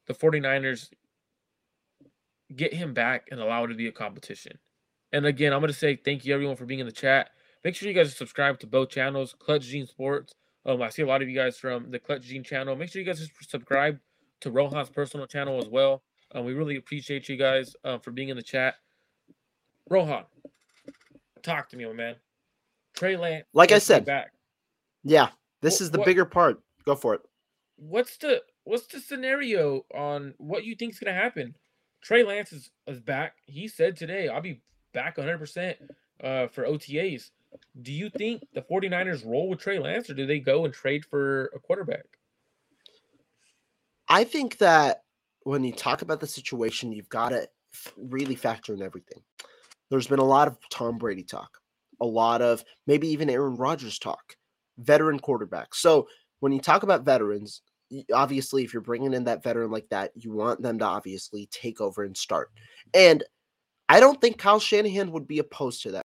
[0.07, 0.90] the 49ers
[2.55, 4.59] get him back and allow it to be a competition.
[5.12, 7.31] And again, I'm going to say thank you everyone for being in the chat.
[7.64, 10.35] Make sure you guys subscribe to both channels, Clutch Gene Sports.
[10.64, 12.77] Um, I see a lot of you guys from the Clutch Gene channel.
[12.77, 13.99] Make sure you guys subscribe
[14.40, 16.03] to Rohan's personal channel as well.
[16.35, 18.75] Um, we really appreciate you guys uh, for being in the chat.
[19.88, 20.25] Rohan,
[21.42, 22.16] talk to me, my man.
[22.94, 23.46] Trey Lance.
[23.53, 24.33] Like I said, back.
[25.05, 25.29] Yeah,
[25.62, 26.61] this is the what, bigger part.
[26.85, 27.20] Go for it.
[27.77, 31.55] What's the what's the scenario on what you think is going to happen?
[32.03, 33.35] Trey Lance is, is back.
[33.46, 34.61] He said today, I'll be
[34.92, 35.75] back 100%
[36.22, 37.31] uh, for OTAs.
[37.83, 41.05] Do you think the 49ers roll with Trey Lance or do they go and trade
[41.05, 42.05] for a quarterback?
[44.09, 45.03] I think that
[45.42, 47.49] when you talk about the situation, you've got to
[47.97, 49.23] really factor in everything.
[49.90, 51.59] There's been a lot of Tom Brady talk,
[52.01, 54.37] a lot of maybe even Aaron Rodgers talk,
[54.79, 55.75] veteran quarterbacks.
[55.75, 56.09] So
[56.40, 57.62] when you talk about veterans,
[58.12, 61.81] obviously, if you're bringing in that veteran like that, you want them to obviously take
[61.81, 62.51] over and start.
[62.95, 63.23] And
[63.88, 66.06] I don't think Kyle Shanahan would be opposed to that.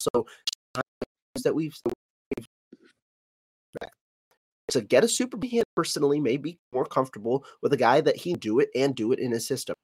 [0.00, 0.26] So
[1.44, 1.76] that we've
[4.70, 8.34] to get a super he personally may be more comfortable with a guy that he
[8.34, 9.74] do it and do it in his system.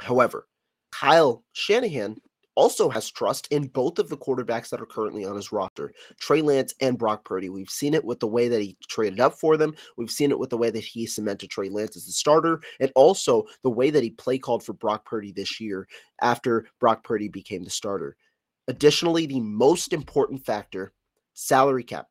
[0.00, 0.48] However,
[0.92, 2.16] Kyle Shanahan
[2.56, 6.40] also has trust in both of the quarterbacks that are currently on his roster, Trey
[6.42, 7.48] Lance and Brock Purdy.
[7.48, 9.74] We've seen it with the way that he traded up for them.
[9.96, 12.92] We've seen it with the way that he cemented Trey Lance as the starter, and
[12.94, 15.88] also the way that he play called for Brock Purdy this year
[16.22, 18.16] after Brock Purdy became the starter.
[18.68, 20.92] Additionally, the most important factor,
[21.34, 22.06] salary cap.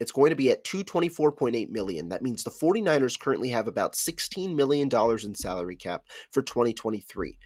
[0.00, 2.08] It's going to be at 224.8 million.
[2.08, 6.02] That means the 49ers currently have about 16 million dollars in salary cap
[6.32, 7.38] for 2023.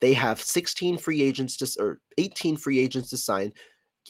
[0.00, 3.52] They have 16 free agents to or 18 free agents to sign,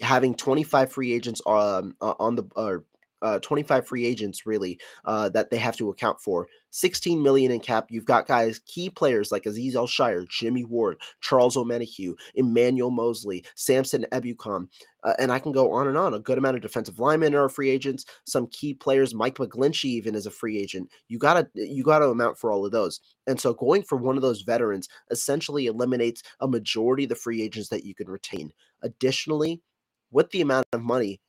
[0.01, 2.85] having 25 free agents um, on the or
[3.23, 7.61] uh, 25 free agents really uh, that they have to account for 16 million in
[7.61, 13.45] cap you've got guys key players like Azeez al-shaair jimmy ward charles omenihu emmanuel moseley
[13.55, 14.69] samson ebukam
[15.05, 16.15] uh, and i can go on and on.
[16.15, 18.05] A good amount of defensive linemen are free agents.
[18.25, 20.91] Some key players mike mcglinchey even is a free agent.
[21.09, 23.01] You gotta you gotta amount for all of those.
[23.27, 27.43] And so going for one of those veterans essentially eliminates a majority of the free
[27.43, 28.53] agents that you can retain.
[28.83, 29.63] Additionally
[30.11, 31.21] with the amount of money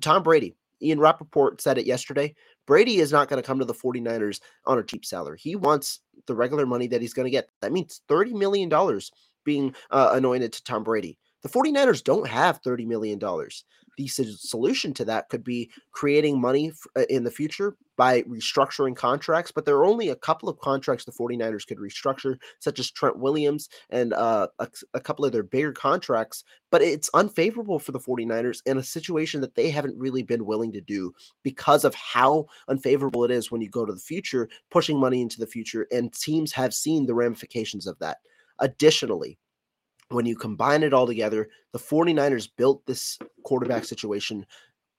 [0.00, 2.34] tom brady Ian Rapoport said it yesterday.
[2.66, 5.38] Brady is not going to come to the 49ers on a cheap salary.
[5.40, 7.48] He wants the regular money that he's going to get.
[7.62, 9.00] That means $30 million
[9.44, 11.18] being uh, anointed to Tom Brady.
[11.42, 13.20] The 49ers don't have $30 million
[13.96, 19.50] the solution to that could be creating money uh, in the future by restructuring contracts,
[19.50, 23.18] but there are only a couple of contracts the 49ers could restructure, such as Trent
[23.18, 26.44] Williams and uh, a, a, couple of their bigger contracts.
[26.70, 30.72] But it's unfavorable for the 49ers in a situation that they haven't really been willing
[30.72, 34.98] to do because of how unfavorable it is when you go to the future, pushing
[34.98, 35.86] money into the future.
[35.90, 38.18] And teams have seen the ramifications of that.
[38.58, 39.38] Additionally,
[40.08, 44.46] when you combine it all together, the 49ers built this quarterback situation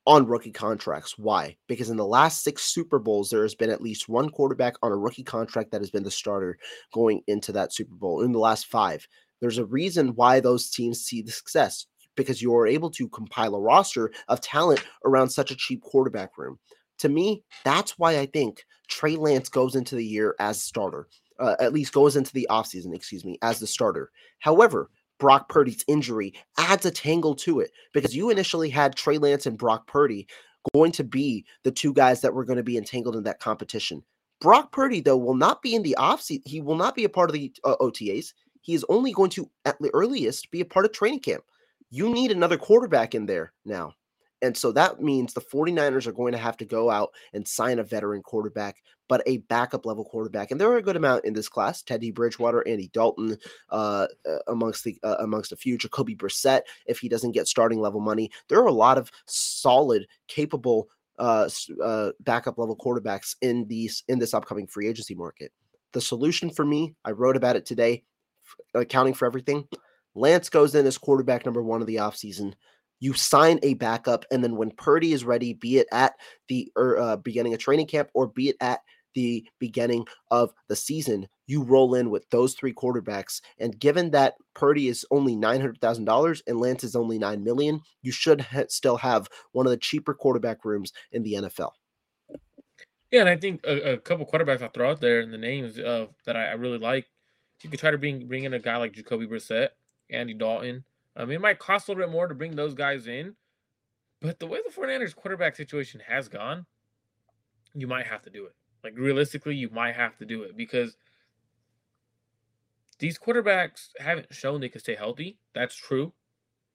[0.06, 1.17] on rookie contracts.
[1.17, 1.58] Why?
[1.67, 4.91] Because in the last six Super Bowls, there has been at least one quarterback on
[4.91, 6.58] a rookie contract that has been the starter
[6.93, 8.22] going into that Super Bowl.
[8.22, 9.06] In the last five,
[9.41, 13.54] there's a reason why those teams see the success because you are able to compile
[13.56, 16.58] a roster of talent around such a cheap quarterback room.
[17.00, 21.08] To me, that's why I think Trey Lance goes into the year as starter.
[21.39, 24.10] Uh, at least goes into the offseason, excuse me, as the starter.
[24.39, 29.45] However, Brock Purdy's injury adds a tangle to it because you initially had Trey Lance
[29.45, 30.27] and Brock Purdy
[30.73, 34.03] going to be the two guys that were going to be entangled in that competition.
[34.39, 36.41] Brock Purdy, though, will not be in the offseason.
[36.45, 38.34] He will not be a part of the uh, OTAs.
[38.62, 41.43] He is only going to, at the earliest, be a part of training camp.
[41.89, 43.93] You need another quarterback in there now.
[44.41, 47.80] And so that means the 49ers are going to have to go out and sign
[47.80, 50.52] a veteran quarterback, but a backup level quarterback.
[50.52, 53.38] And there are a good amount in this class: Teddy Bridgewater, Andy Dalton,
[53.69, 56.62] uh, uh, amongst the uh, amongst a few, Jacoby Brissett.
[56.86, 61.50] If he doesn't get starting level money, there are a lot of solid, capable uh,
[61.84, 65.52] uh, backup level quarterbacks in these in this upcoming free agency market.
[65.93, 68.04] The solution for me, I wrote about it today,
[68.76, 69.67] accounting for everything.
[70.13, 72.54] Lance goes in as quarterback number one of the offseason.
[73.00, 76.14] You sign a backup, and then when Purdy is ready, be it at
[76.48, 78.80] the er, uh, beginning of training camp or be it at
[79.18, 83.42] the beginning of the season, you roll in with those three quarterbacks.
[83.60, 87.44] And given that Purdy is only nine hundred thousand dollars and Lance is only nine
[87.44, 91.72] million, you should ha- still have one of the cheaper quarterback rooms in the NFL.
[93.12, 95.80] Yeah, and I think a, a couple quarterbacks I throw out there in the names
[95.80, 97.08] of that I, I, really like.
[97.64, 99.70] You could try to bring bring in a guy like Jacoby Brissett,
[100.12, 100.84] Andy Dalton.
[101.17, 103.36] I mean, it might cost a little bit more to bring those guys in,
[104.21, 106.65] but the way the 49ers quarterback situation has gone,
[107.73, 108.53] you might have to do it.
[108.84, 110.95] Like realistically, you might have to do it because
[112.99, 115.39] these quarterbacks haven't shown they can stay healthy.
[115.53, 116.13] That's true.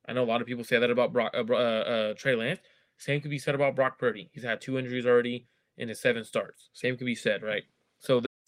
[0.07, 2.61] I know a lot of people say that about Brock, uh, uh, uh, Trey Lance.
[2.99, 4.31] Same could be said about Brock Purdy.
[4.33, 6.71] He's had two injuries already in his seven starts.
[6.73, 7.65] Same could be said, right?
[7.99, 8.23] So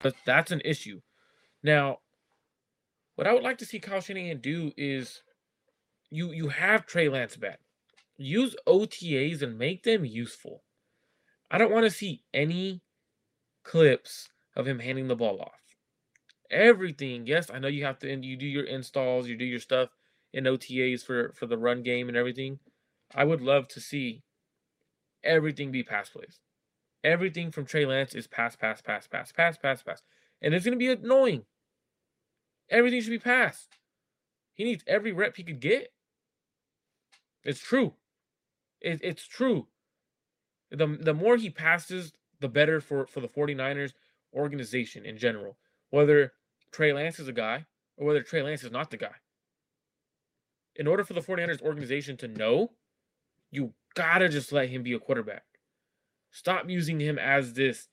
[0.00, 1.00] But that's an issue.
[1.62, 1.98] Now,
[3.16, 5.22] what I would like to see Kyle Shanahan do is
[6.10, 7.60] you you have Trey Lance back.
[8.16, 10.62] Use OTAs and make them useful.
[11.50, 12.82] I don't want to see any
[13.64, 15.76] clips of him handing the ball off.
[16.50, 19.90] Everything, yes, I know you have to you do your installs, you do your stuff
[20.32, 22.58] in OTAs for for the run game and everything.
[23.14, 24.22] I would love to see
[25.24, 26.38] everything be pass plays.
[27.04, 30.02] Everything from Trey Lance is pass, pass, pass, pass, pass, pass, pass.
[30.42, 31.44] And it's going to be annoying.
[32.70, 33.68] Everything should be passed.
[34.54, 35.92] He needs every rep he could get.
[37.44, 37.94] It's true.
[38.80, 39.68] It, it's true.
[40.70, 43.92] The, the more he passes, the better for, for the 49ers
[44.34, 45.56] organization in general.
[45.90, 46.32] Whether
[46.72, 47.64] Trey Lance is a guy
[47.96, 49.14] or whether Trey Lance is not the guy.
[50.76, 52.72] In order for the 49ers organization to know
[53.50, 55.44] you gotta just let him be a quarterback.
[56.30, 57.88] Stop using him as this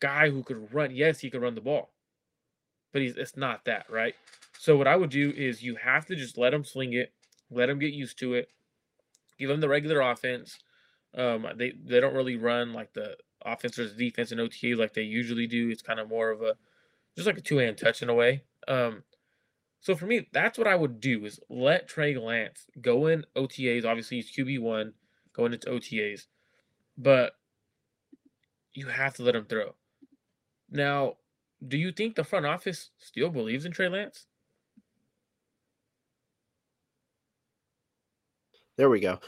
[0.00, 0.94] guy who could run.
[0.94, 1.90] Yes, he could run the ball,
[2.92, 4.14] but he's it's not that, right?
[4.58, 7.12] So what I would do is you have to just let him sling it,
[7.50, 8.50] let him get used to it,
[9.38, 10.58] give him the regular offense.
[11.16, 15.02] Um, they they don't really run like the offense or defense and OTA like they
[15.02, 15.70] usually do.
[15.70, 16.56] It's kind of more of a
[17.16, 18.42] just like a two hand touch in a way.
[18.68, 19.04] Um,
[19.80, 23.86] so for me, that's what I would do is let Trey Lance go in OTAs.
[23.86, 24.92] Obviously, he's QB one
[25.32, 26.26] going into OTAs,
[26.98, 27.32] but
[28.74, 29.74] you have to let him throw.
[30.70, 31.14] Now,
[31.66, 34.26] do you think the front office still believes in Trey Lance?
[38.76, 39.20] There we go.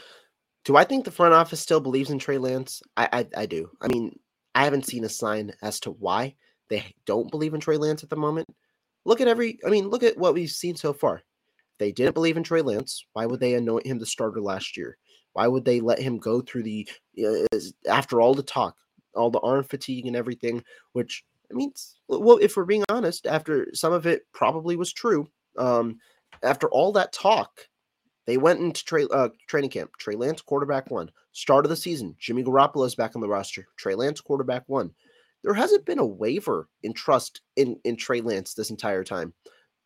[0.65, 2.81] Do I think the front office still believes in Trey Lance?
[2.97, 3.69] I, I, I do.
[3.81, 4.17] I mean,
[4.55, 6.35] I haven't seen a sign as to why
[6.69, 8.47] they don't believe in Trey Lance at the moment.
[9.05, 11.17] Look at every, I mean, look at what we've seen so far.
[11.17, 14.77] If they didn't believe in Trey Lance, why would they anoint him the starter last
[14.77, 14.97] year?
[15.33, 16.87] Why would they let him go through the,
[17.23, 18.75] uh, after all the talk,
[19.15, 21.73] all the arm fatigue and everything, which, I mean,
[22.07, 25.99] well, if we're being honest, after some of it probably was true, um,
[26.41, 27.67] after all that talk,
[28.25, 29.91] they went into tra- uh, training camp.
[29.97, 31.11] Trey Lance, quarterback one.
[31.33, 33.67] Start of the season, Jimmy Garoppolo's back on the roster.
[33.77, 34.91] Trey Lance, quarterback one
[35.43, 39.33] there hasn't been a waiver in trust in in Trey Lance this entire time.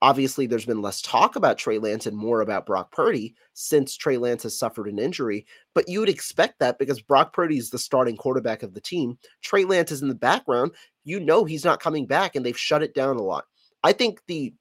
[0.02, 4.18] Obviously, there's been less talk about Trey Lance and more about Brock Purdy since Trey
[4.18, 5.48] Lance has suffered an injury.
[5.74, 9.18] But you would expect that because Brock Purdy is the starting quarterback of the team.
[9.42, 10.72] Trey Lance is in the background.
[11.04, 13.46] You know he's not coming back, and they've shut it down a lot.
[13.84, 14.54] I think the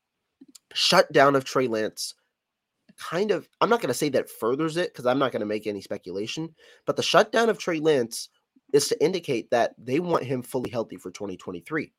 [0.72, 2.14] shutdown of Trey Lance
[2.98, 5.46] kind of, I'm not going to say that furthers it because I'm not going to
[5.46, 6.54] make any speculation,
[6.86, 8.30] but the shutdown of Trey Lance
[8.72, 11.92] is to indicate that they want him fully healthy for 2023.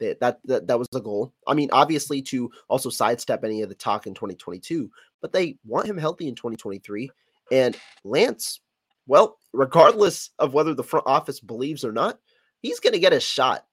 [0.00, 1.32] That, that that that was the goal.
[1.46, 5.86] I mean, obviously to also sidestep any of the talk in 2022, but they want
[5.86, 7.10] him healthy in 2023.
[7.52, 8.60] And Lance,
[9.06, 12.18] well, regardless of whether the front office believes or not,
[12.60, 13.66] he's going to get a shot.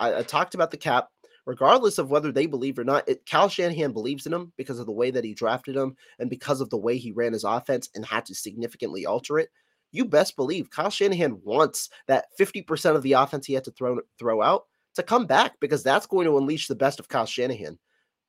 [0.00, 1.08] I, I, talked about the cap.
[1.46, 4.84] Regardless of whether they believe or not, it, Kyle Shanahan believes in him because of
[4.84, 7.88] the way that he drafted him and because of the way he ran his offense
[7.94, 9.48] and had to significantly alter it
[9.92, 14.00] you best believe Kyle Shanahan wants that 50% of the offense he had to throw
[14.18, 14.64] throw out
[14.98, 17.78] to come back because that's going to unleash the best of Kyle Shanahan.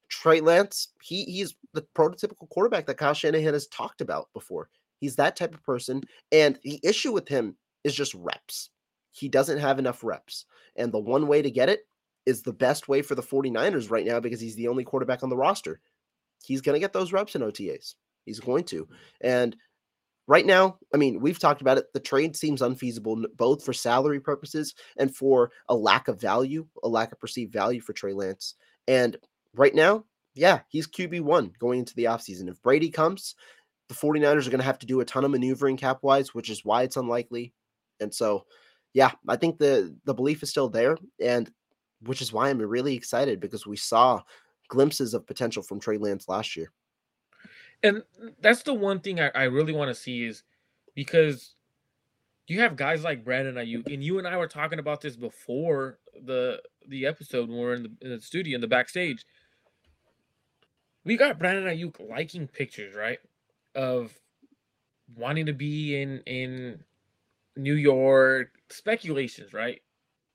[0.10, 4.70] Trey Lance, he he's the prototypical quarterback that Kyle Shanahan has talked about before.
[5.00, 6.02] He's that type of person.
[6.32, 8.70] And the issue with him is just reps.
[9.12, 10.46] He doesn't have enough reps.
[10.76, 11.82] And the one way to get it
[12.26, 15.30] is the best way for the 49ers right now because he's the only quarterback on
[15.30, 15.80] the roster.
[16.44, 17.96] he's going to get those reps in OTAs.
[18.26, 18.88] He's going to.
[19.22, 19.56] And
[20.30, 21.92] right now, I mean, we've talked about it.
[21.92, 26.88] The trade seems unfeasible both for salary purposes and for a lack of value, a
[26.88, 28.54] lack of perceived value for Trey Lance.
[28.88, 29.18] And
[29.56, 30.06] right now,
[30.36, 32.48] yeah, he's QB1 going into the offseason.
[32.48, 33.34] If Brady comes,
[33.88, 36.52] the 49ers are going to have to do a ton of maneuvering cap wise, which
[36.52, 37.52] is why it's unlikely.
[38.00, 38.46] And so,
[38.94, 41.52] yeah, I think the the belief is still there, and
[42.02, 44.22] which is why I'm really excited because we saw
[44.68, 46.72] glimpses of potential from Trey Lance last year.
[47.84, 48.04] And
[48.42, 50.44] that's the one thing I, I really want to see is
[50.96, 51.56] because
[52.48, 56.00] you have guys like Brandon Aiyuk, and you and I were talking about this before
[56.26, 59.26] the the episode when we are in the, in the studio in the backstage.
[61.06, 63.20] We got Brandon Aiyuk liking pictures, right?
[63.76, 64.12] Of
[65.16, 66.84] wanting to be in in
[67.56, 69.82] New York, speculations, right?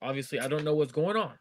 [0.01, 1.33] Obviously, I don't know what's going on.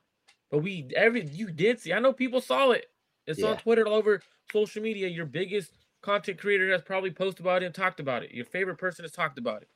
[0.49, 1.93] But we every you did see.
[1.93, 2.87] I know people saw it.
[3.27, 3.47] It's yeah.
[3.47, 5.07] on Twitter all over social media.
[5.07, 5.71] Your biggest
[6.03, 8.31] content creator has probably posted about it and talked about it.
[8.31, 9.69] Your favorite person has talked about it.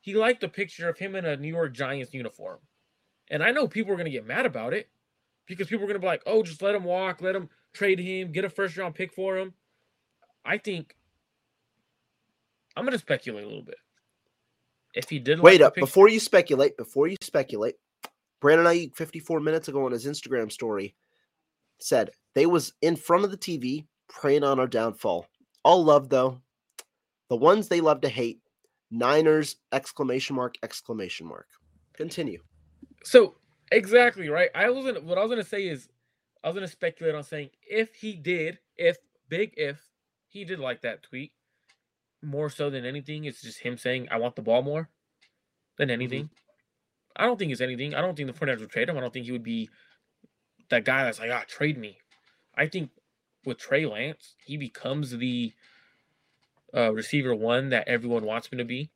[0.00, 2.58] He liked the picture of him in a New York Giants uniform.
[3.30, 4.88] And I know people are gonna get mad about it
[5.46, 8.32] because people are gonna be like, oh, just let him walk, let him trade him,
[8.32, 9.54] get a first round pick for him.
[10.44, 10.94] I think
[12.76, 13.78] I'm gonna speculate a little bit.
[14.94, 17.76] If he did wait like up before you speculate, before you speculate,
[18.40, 20.94] Brandon Aiyuk 54 minutes ago on his Instagram story
[21.80, 25.26] said they was in front of the TV praying on our downfall.
[25.66, 26.40] All love though.
[27.28, 28.38] The ones they love to hate.
[28.92, 31.48] Niners exclamation mark exclamation mark.
[31.96, 32.40] Continue.
[33.02, 33.34] So
[33.72, 34.48] exactly right.
[34.54, 35.88] I was gonna what I was gonna say is
[36.44, 38.96] I was gonna speculate on saying if he did, if
[39.28, 39.82] big if
[40.28, 41.32] he did like that tweet,
[42.22, 44.88] more so than anything, it's just him saying I want the ball more
[45.78, 46.26] than anything.
[46.26, 47.24] Mm-hmm.
[47.24, 47.92] I don't think it's anything.
[47.92, 48.96] I don't think the 49ers would trade him.
[48.96, 49.68] I don't think he would be
[50.70, 51.98] that guy that's like, ah, trade me.
[52.54, 52.90] I think
[53.46, 55.52] with Trey Lance, he becomes the
[56.74, 58.90] uh, receiver one that everyone wants him to be.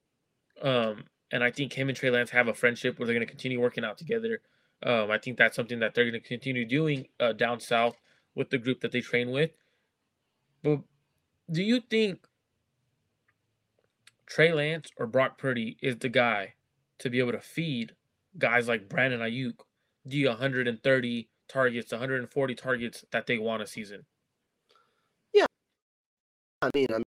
[0.60, 3.30] Um, and I think him and Trey Lance have a friendship where they're going to
[3.30, 4.40] continue working out together.
[4.82, 7.96] Um, I think that's something that they're going to continue doing uh, down south
[8.34, 9.50] with the group that they train with.
[10.62, 10.80] But
[11.50, 12.26] do you think
[14.26, 16.54] Trey Lance or Brock Purdy is the guy
[16.98, 17.94] to be able to feed
[18.38, 19.54] guys like Brandon Aiyuk
[20.04, 24.04] the 130 targets, 140 targets that they want a season.
[26.62, 27.02] I mean, I'm,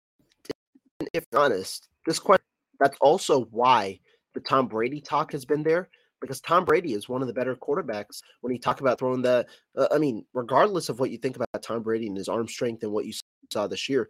[1.14, 2.46] if honest, this question
[2.80, 4.00] that's also why
[4.34, 5.90] the Tom Brady talk has been there
[6.24, 9.46] because Tom Brady is one of the better quarterbacks when you talk about throwing the.
[9.78, 12.84] Uh, I mean, regardless of what you think about Tom Brady and his arm strength
[12.84, 13.14] and what you
[13.52, 14.10] saw this year,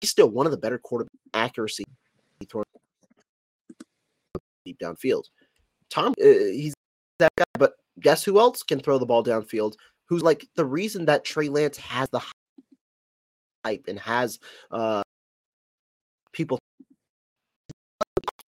[0.00, 1.84] he's still one of the better quarterback accuracy
[2.48, 2.64] throwing
[4.64, 5.24] deep downfield.
[5.88, 6.74] Tom, uh, he's
[7.18, 9.74] that guy, but guess who else can throw the ball downfield?
[10.08, 12.22] Who's like the reason that Trey Lance has the
[13.66, 14.38] hype and has
[14.70, 15.02] uh
[16.32, 16.58] people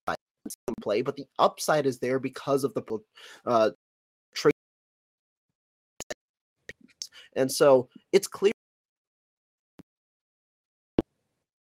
[0.80, 2.82] play, but the upside is there because of the
[3.46, 3.70] uh
[4.34, 4.52] Trey.
[7.36, 8.52] And so it's clear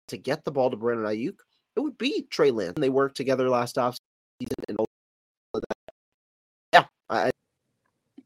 [0.09, 1.37] to get the ball to Brandon Aiyuk,
[1.77, 2.75] it would be Trey Lance.
[2.77, 3.97] They worked together last offseason
[4.69, 4.87] and all
[5.55, 5.95] that.
[6.75, 7.31] Yeah, I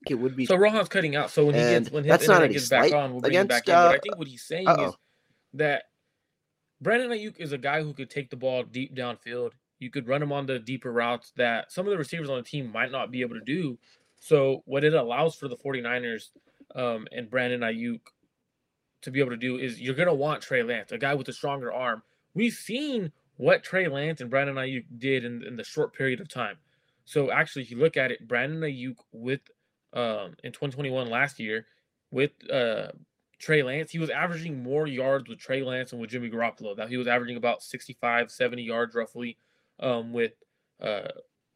[0.09, 0.47] it would be.
[0.47, 1.31] So Rohan's cutting out.
[1.31, 3.72] So when he gets when his internet gets back on, we'll bring him back uh,
[3.72, 3.77] in.
[3.77, 4.89] But I think what he's saying uh-oh.
[4.89, 4.95] is
[5.55, 5.85] that
[6.81, 9.53] Brandon Aiyuk is a guy who could take the ball deep downfield.
[9.79, 12.43] You could run him on the deeper routes that some of the receivers on the
[12.43, 13.79] team might not be able to do.
[14.21, 16.31] So what it allows for the 49ers
[16.75, 18.01] um, and Brandon Aiyuk
[19.03, 21.29] to be able to do is you're going to want Trey Lance, a guy with
[21.29, 22.03] a stronger arm.
[22.35, 26.29] We've seen what Trey Lance and Brandon Aiyuk did in, in the short period of
[26.29, 26.57] time.
[27.05, 29.41] So actually, if you look at it, Brandon Aiyuk with
[29.93, 31.67] um, in 2021 last year
[32.11, 32.89] with uh,
[33.39, 36.76] Trey Lance, he was averaging more yards with Trey Lance and with Jimmy Garoppolo.
[36.76, 39.37] That he was averaging about 65, 70 yards roughly
[39.80, 40.32] um, with
[40.80, 41.09] uh,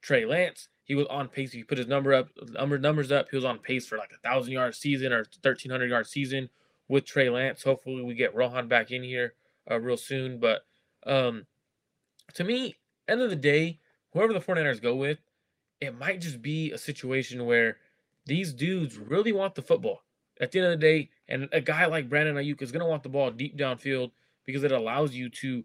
[0.02, 0.68] Trey Lance.
[0.84, 1.52] He was on pace.
[1.52, 4.28] He put his number up, number numbers up, he was on pace for like a
[4.28, 6.50] thousand yard season or 1300 yard season
[6.88, 7.62] with Trey Lance.
[7.62, 9.34] Hopefully, we get Rohan back in here
[9.70, 10.38] uh, real soon.
[10.38, 10.62] But
[11.06, 11.46] um,
[12.34, 12.76] to me,
[13.08, 13.78] end of the day,
[14.12, 15.18] whoever the 49ers go with,
[15.80, 17.78] it might just be a situation where
[18.26, 20.02] these dudes really want the football
[20.40, 21.10] at the end of the day.
[21.28, 24.10] And a guy like Brandon Aiyuk is going to want the ball deep downfield
[24.44, 25.64] because it allows you to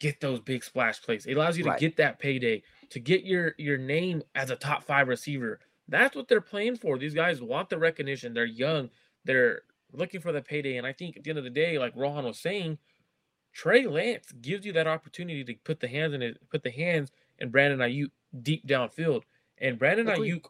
[0.00, 1.26] get those big splash plays.
[1.26, 1.78] It allows you to right.
[1.78, 5.60] get that payday, to get your your name as a top five receiver.
[5.88, 6.98] That's what they're playing for.
[6.98, 8.34] These guys want the recognition.
[8.34, 8.90] They're young.
[9.24, 10.76] They're looking for the payday.
[10.76, 12.78] And I think at the end of the day, like Rohan was saying,
[13.52, 17.10] Trey Lance gives you that opportunity to put the hands in it, put the hands
[17.38, 18.10] in Brandon Aiyuk
[18.42, 19.22] deep downfield.
[19.58, 20.44] And Brandon Aiyuk,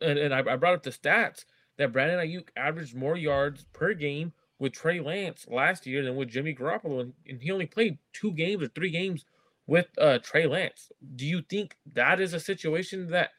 [0.00, 1.44] and, and I, I brought up the stats
[1.82, 6.28] that Brandon Aiyuk averaged more yards per game with Trey Lance last year than with
[6.28, 9.24] Jimmy Garoppolo, and, he only played two games or three games
[9.66, 10.90] with uh, Trey Lance.
[11.16, 13.30] Do you think that is a situation that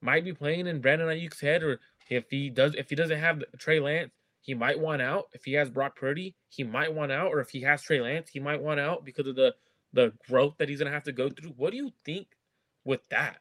[0.00, 3.42] might be playing in Brandon Aiyuk's head, or if he does, if he doesn't have
[3.58, 5.26] Trey Lance, he might want out.
[5.32, 8.30] If he has Brock Purdy, he might want out, or if he has Trey Lance,
[8.30, 9.54] he might want out because of the
[9.92, 11.50] the growth that he's gonna have to go through.
[11.56, 12.28] What do you think
[12.84, 13.38] with that?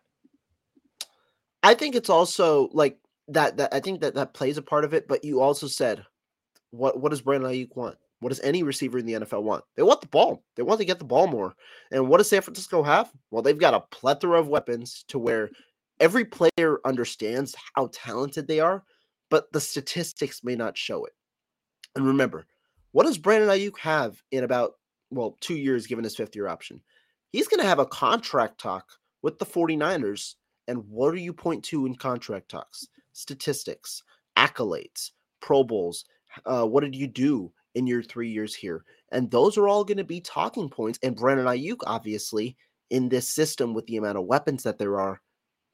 [1.62, 2.98] I think it's also like
[3.30, 3.58] that.
[3.58, 5.08] That I think that that plays a part of it.
[5.08, 6.06] But you also said,
[6.72, 7.98] what what does Brandon Aiyuk want?
[8.20, 9.66] What does any receiver in the NFL want?
[9.76, 10.44] They want the ball.
[10.56, 11.54] They want to get the ball more.
[11.92, 13.12] And what does San Francisco have?
[13.32, 15.50] Well, they've got a plethora of weapons to where
[16.00, 18.84] every player understands how talented they are,
[19.30, 21.12] but the statistics may not show it.
[21.96, 22.46] And remember,
[22.94, 24.76] what does Brandon Aiyuk have in about,
[25.10, 26.82] well, two years given his fifth year option?
[27.32, 28.86] He's going to have a contract talk
[29.22, 30.36] with the 49ers.
[30.68, 32.88] And what do you point to in contract talks?
[33.14, 34.04] Statistics,
[34.38, 35.12] accolades,
[35.42, 36.06] Pro Bowls.
[36.46, 38.84] Uh, what did you do in your three years here?
[39.12, 41.00] And those are all going to be talking points.
[41.04, 42.58] And Brandon Aiyuk, obviously,
[42.90, 45.22] in this system with the amount of weapons that there are,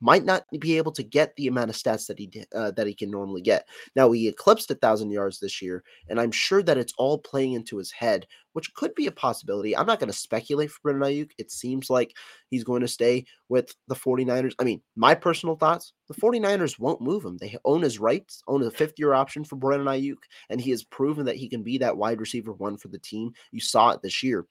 [0.01, 2.93] might not be able to get the amount of stats that he uh, that he
[2.93, 3.67] can normally get.
[3.95, 7.53] Now he eclipsed a thousand yards this year, and I'm sure that it's all playing
[7.53, 9.75] into his head, which could be a possibility.
[9.75, 11.31] I'm not going to speculate for Brandon Aiyuk.
[11.37, 12.15] It seems like
[12.49, 14.53] he's going to stay with the 49ers.
[14.59, 17.37] I mean, my personal thoughts: the 49ers won't move him.
[17.37, 20.17] They own his rights, own a fifth year option for Brandon Aiyuk,
[20.49, 23.31] and he has proven that he can be that wide receiver one for the team.
[23.51, 24.45] You saw it this year.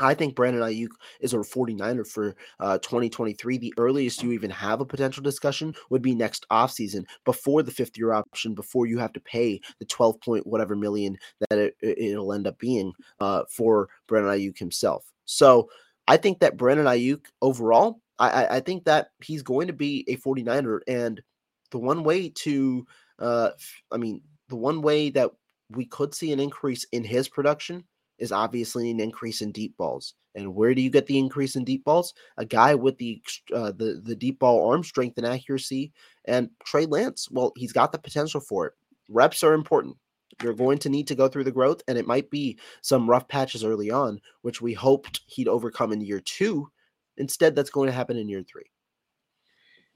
[0.00, 3.58] I think Brandon Aiyuk is a 49er for uh, 2023.
[3.58, 7.96] The earliest you even have a potential discussion would be next offseason before the fifth
[7.96, 11.16] year option, before you have to pay the 12 point whatever million
[11.48, 15.04] that it, it'll end up being uh, for Brandon Aiyuk himself.
[15.26, 15.70] So
[16.08, 20.16] I think that Brandon Aiyuk overall, I, I think that he's going to be a
[20.16, 20.80] 49er.
[20.88, 21.22] And
[21.70, 22.86] the one way to,
[23.18, 23.50] uh,
[23.92, 25.30] I mean, the one way that
[25.70, 27.84] we could see an increase in his production
[28.18, 30.14] is obviously an increase in deep balls.
[30.34, 32.14] And where do you get the increase in deep balls?
[32.38, 33.22] A guy with the
[33.54, 35.92] uh, the the deep ball arm strength and accuracy.
[36.24, 38.72] And Trey Lance, well, he's got the potential for it.
[39.08, 39.96] Reps are important.
[40.42, 43.28] You're going to need to go through the growth, and it might be some rough
[43.28, 46.68] patches early on, which we hoped he'd overcome in year two.
[47.16, 48.64] Instead, that's going to happen in year three.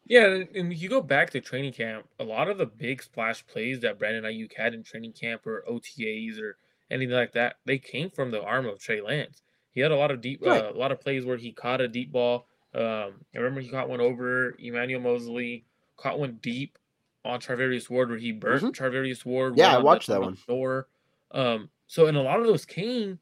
[0.09, 3.81] Yeah, and you go back to training camp, a lot of the big splash plays
[3.81, 6.57] that Brandon Aiyuk had in training camp or OTAs or
[6.91, 9.43] anything like that, they came from the arm of Trey Lance.
[9.73, 10.65] He had a lot of deep, right.
[10.65, 12.47] uh, a lot of plays where he caught a deep ball.
[12.75, 15.65] Um, I remember he caught one over Emmanuel Moseley,
[15.97, 16.79] caught one deep
[17.25, 18.85] on Charvarius Ward where he burnt mm-hmm.
[18.85, 19.57] Charvarius Ward.
[19.57, 20.37] Yeah, I watched the, that one.
[20.47, 20.89] Door.
[21.31, 23.19] Um, so and a lot of those came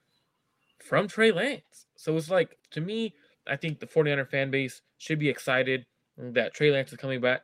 [0.78, 1.86] from Trey Lance.
[1.96, 3.14] So it's like to me,
[3.46, 5.86] I think the 49er fan base should be excited
[6.16, 7.42] that Trey Lance is coming back.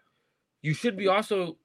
[0.62, 1.56] You should be also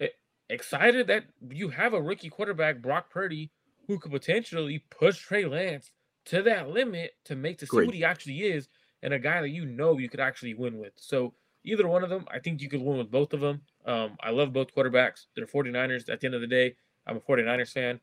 [0.00, 0.08] eh,
[0.48, 3.50] excited that you have a rookie quarterback, Brock Purdy,
[3.86, 5.90] who could potentially push Trey Lance
[6.26, 7.86] to that limit to make to see Great.
[7.86, 8.68] what he actually is
[9.02, 10.92] and a guy that you know you could actually win with.
[10.96, 13.62] So either one of them, I think you could win with both of them.
[13.84, 15.26] Um, I love both quarterbacks.
[15.36, 16.76] They're 49ers at the end of the day.
[17.06, 18.00] I'm a 49ers fan.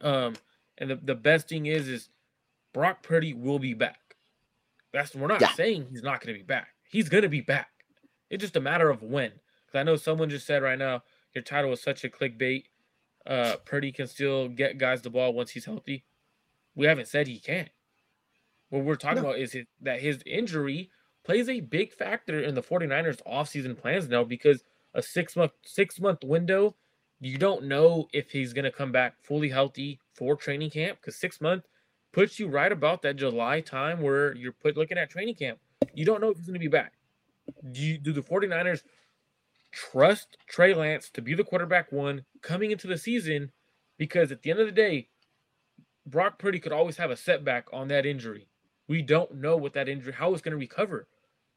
[0.00, 0.34] Um,
[0.78, 2.10] and the, the best thing is is
[2.72, 3.98] Brock Purdy will be back.
[4.92, 5.52] That's we're not yeah.
[5.54, 6.68] saying he's not going to be back.
[6.88, 7.68] He's going to be back.
[8.30, 9.32] It's just a matter of when.
[9.66, 11.02] Because I know someone just said right now
[11.34, 12.64] your title is such a clickbait
[13.26, 16.04] uh, Purdy can still get guys the ball once he's healthy.
[16.74, 17.68] We haven't said he can't.
[18.70, 19.30] What we're talking no.
[19.30, 20.90] about is that his injury
[21.24, 24.62] plays a big factor in the 49ers offseason plans now because
[24.94, 26.74] a six month six month window,
[27.20, 31.40] you don't know if he's gonna come back fully healthy for training camp because six
[31.40, 31.64] month
[32.12, 35.58] puts you right about that July time where you're put looking at training camp.
[35.94, 36.94] You don't know if he's gonna be back.
[37.72, 38.82] Do you, do the 49ers
[39.72, 43.52] trust Trey Lance to be the quarterback one coming into the season
[43.96, 45.08] because at the end of the day,
[46.06, 48.48] Brock Purdy could always have a setback on that injury.
[48.86, 51.06] We don't know what that injury, how it's going to recover.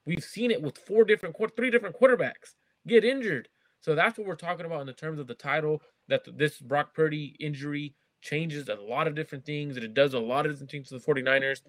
[0.05, 2.55] We've seen it with four different, three different quarterbacks
[2.87, 3.47] get injured.
[3.79, 5.81] So that's what we're talking about in the terms of the title.
[6.07, 10.19] That this Brock Purdy injury changes a lot of different things, and it does a
[10.19, 11.61] lot of different things to the 49ers.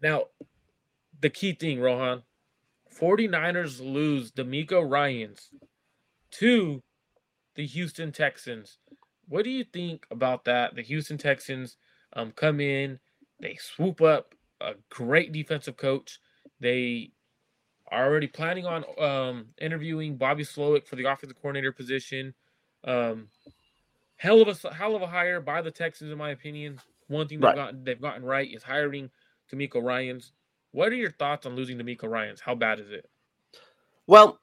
[0.00, 0.26] Now,
[1.20, 2.22] the key thing, Rohan,
[2.98, 5.50] 49ers lose DeMeco Ryans
[6.32, 6.82] to
[7.54, 8.78] the Houston Texans.
[9.28, 10.74] What do you think about that?
[10.74, 11.76] The Houston Texans
[12.14, 12.98] um, come in,
[13.40, 16.18] they swoop up a great defensive coach.
[16.60, 17.12] They
[17.90, 22.34] are already planning on um, interviewing Bobby Slowik for the offensive coordinator position.
[22.84, 23.28] Um,
[24.16, 26.80] hell of a hell of a hire by the Texans, in my opinion.
[27.08, 27.56] One thing they've right.
[27.56, 29.10] gotten they've gotten right is hiring
[29.52, 30.32] DeMeco Ryans.
[30.70, 32.40] What are your thoughts on losing DeMeco Ryans?
[32.40, 33.08] How bad is it?
[34.06, 34.40] Well,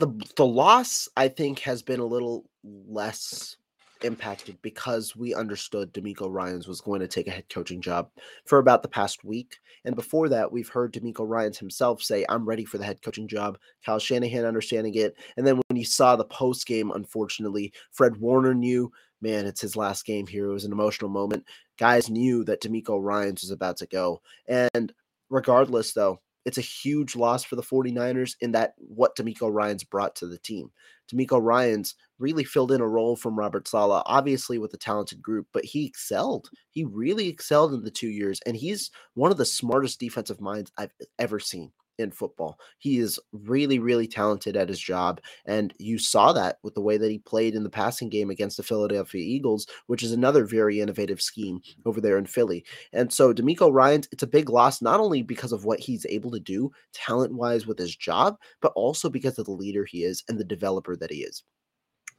[0.00, 3.56] the the loss I think has been a little less
[4.02, 8.08] impacted because we understood DeMeco Ryans was going to take a head coaching job
[8.46, 9.58] for about the past week.
[9.84, 13.28] And before that, we've heard DeMeco Ryans himself say, I'm ready for the head coaching
[13.28, 13.58] job.
[13.84, 15.16] Kyle Shanahan understanding it.
[15.36, 18.90] And then when you saw the post game, unfortunately, Fred Warner knew,
[19.20, 20.48] man, it's his last game here.
[20.48, 21.44] It was an emotional moment.
[21.78, 24.22] Guys knew that DeMeco Ryans was about to go.
[24.48, 24.94] And
[25.28, 30.16] regardless, though, it's a huge loss for the 49ers in that what DeMeco Ryans brought
[30.16, 30.70] to the team.
[31.12, 35.46] DeMeco Ryans really filled in a role from Robert Saleh, obviously with a talented group,
[35.52, 36.50] but he excelled.
[36.70, 40.72] He really excelled in the two years, and he's one of the smartest defensive minds
[40.78, 42.58] I've ever seen in football.
[42.78, 45.20] He is really, really talented at his job.
[45.46, 48.56] And you saw that with the way that he played in the passing game against
[48.56, 52.64] the Philadelphia Eagles, which is another very innovative scheme over there in Philly.
[52.92, 56.30] And so DeMeco Ryans, it's a big loss, not only because of what he's able
[56.32, 60.24] to do talent wise with his job, but also because of the leader he is
[60.28, 61.44] and the developer that he is.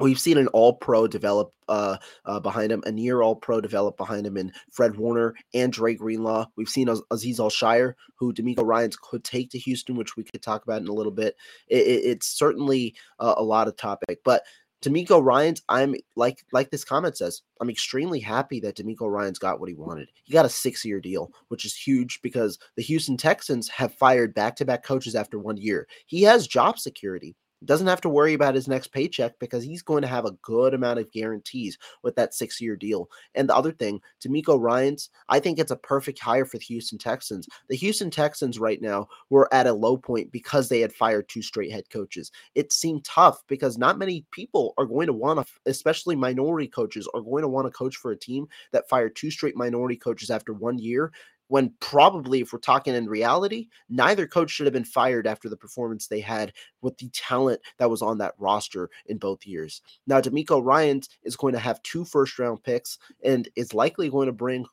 [0.02, 3.98] We've seen an all pro develop uh, uh, behind him, a near all pro develop
[3.98, 6.48] behind him in Fred Warner and Dre Greenlaw.
[6.56, 10.64] We've seen Azeez Al-Shaair, who DeMeco Ryans could take to Houston, which we could talk
[10.64, 11.36] about in a little bit.
[11.68, 14.44] It, it, it's certainly uh, a lot of topic, but
[14.82, 19.60] DeMeco Ryans, I'm like like this comment says, I'm extremely happy that DeMeco Ryans got
[19.60, 20.10] what he wanted.
[20.24, 24.34] He got a six year deal, which is huge because the Houston Texans have fired
[24.34, 25.88] back to back coaches after one year.
[26.08, 27.36] He has job security
[27.66, 30.74] doesn't have to worry about his next paycheck because he's going to have a good
[30.74, 33.10] amount of guarantees with that six year deal.
[33.36, 36.98] And the other thing, DeMeco Ryans, I think it's a perfect hire for the Houston
[36.98, 37.48] Texans.
[37.70, 41.42] The Houston Texans right now were at a low point because they had fired two
[41.42, 42.32] straight head coaches.
[42.56, 47.08] It seemed tough because not many people are going to want to, especially minority coaches,
[47.14, 50.30] are going to want to coach for a team that fired two straight minority coaches
[50.30, 51.12] after one year
[51.52, 55.58] when probably, if we're talking in reality, neither coach should have been fired after the
[55.58, 59.82] performance they had with the talent that was on that roster in both years.
[60.08, 64.28] Now, DeMeco Ryans is going to have two first round picks and is likely going
[64.28, 64.66] to bring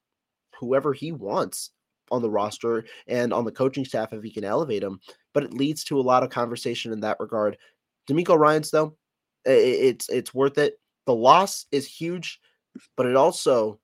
[0.56, 1.72] whoever he wants
[2.12, 5.00] on the roster and on the coaching staff if he can elevate them.
[5.34, 7.58] But it leads to a lot of conversation in that regard.
[8.08, 8.96] DeMeco Ryans, though,
[9.44, 10.78] it's it's worth it.
[11.06, 12.38] The loss is huge,
[12.96, 13.80] but it also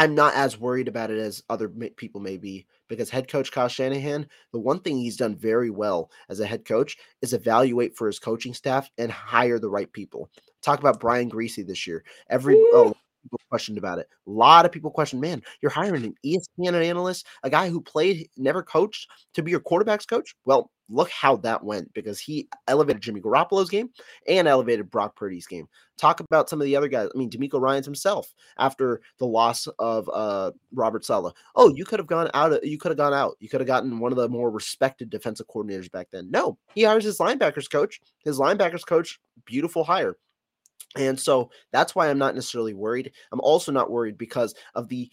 [0.00, 3.68] I'm not as worried about it as other people may be because head coach Kyle
[3.68, 8.06] Shanahan, the one thing he's done very well as a head coach is evaluate for
[8.06, 10.30] his coaching staff and hire the right people.
[10.62, 12.02] Talk about Brian Griese this year.
[12.30, 14.08] Every oh, people questioned about it.
[14.26, 18.28] A lot of people questioned, man, you're hiring an ESPN analyst, a guy who played,
[18.36, 20.34] never coached to be your quarterback's coach.
[20.44, 23.90] Well, look how that went because he elevated Jimmy Garoppolo's game
[24.26, 25.68] and elevated Brock Purdy's game.
[25.96, 27.08] Talk about some of the other guys.
[27.14, 31.34] I mean, DeMeco Ryans himself after the loss of uh, Robert Saleh.
[31.54, 32.64] Oh, you could have gone out.
[32.64, 33.36] You could have gone out.
[33.38, 36.30] You could have gotten one of the more respected defensive coordinators back then.
[36.30, 38.00] No, he hires his linebackers coach.
[38.24, 40.16] His linebackers coach, beautiful hire.
[40.96, 43.12] And so that's why I'm not necessarily worried.
[43.32, 45.10] I'm also not worried because of the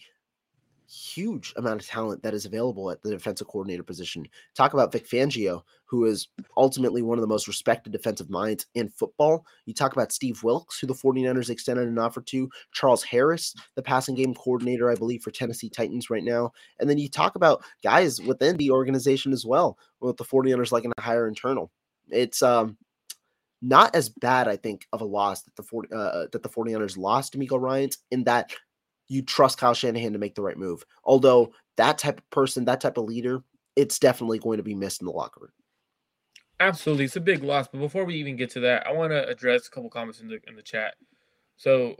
[0.88, 4.26] huge amount of talent that is available at the defensive coordinator position.
[4.54, 8.88] Talk about Vic Fangio, who is ultimately one of the most respected defensive minds in
[8.88, 9.44] football.
[9.66, 13.82] You talk about Steve Wilks, who the 49ers extended an offer to, Charles Harris, the
[13.82, 16.52] passing game coordinator, I believe, for Tennessee Titans right now.
[16.80, 20.92] And then you talk about guys within the organization as well, with the 49ers liking
[20.96, 21.70] to hire internal.
[22.10, 22.78] It's um
[23.60, 26.96] not as bad, I think, of a loss that the 40, uh, that the 49ers
[26.96, 28.54] lost DeMeco Ryans in that
[29.08, 30.84] you trust Kyle Shanahan to make the right move.
[31.04, 33.42] Although that type of person, that type of leader,
[33.74, 35.52] it's definitely going to be missed in the locker room.
[36.60, 37.68] Absolutely, it's a big loss.
[37.68, 40.28] But before we even get to that, I want to address a couple comments in
[40.28, 40.94] the in the chat.
[41.56, 41.96] So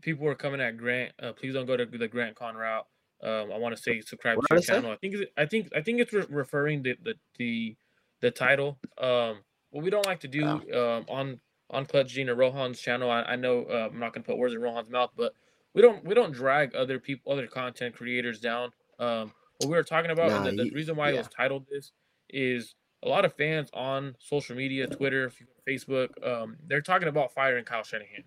[0.00, 1.12] people are coming at Grant.
[1.20, 2.86] Uh, please don't go to the Grant Cohn route.
[3.22, 4.92] Um, I want to say subscribe what to the channel.
[4.92, 7.76] I think I think I think it's re- referring the the the,
[8.20, 8.78] the title.
[8.98, 9.38] Um,
[9.76, 13.22] what we don't like to do um, on on Clutch Gene or Rohan's channel, I,
[13.22, 15.34] I know uh, I'm not gonna put words in Rohan's mouth, but
[15.74, 18.70] we don't we don't drag other people, other content creators down.
[18.98, 21.16] Um, what we were talking about, nah, the, the, reason why yeah.
[21.16, 21.92] it was titled this
[22.30, 22.74] is
[23.04, 25.30] a lot of fans on social media, Twitter,
[25.68, 28.24] Facebook, um, they're talking about firing Kyle Shanahan,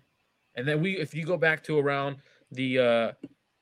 [0.54, 2.18] and then we, if you go back to around
[2.52, 3.12] the uh,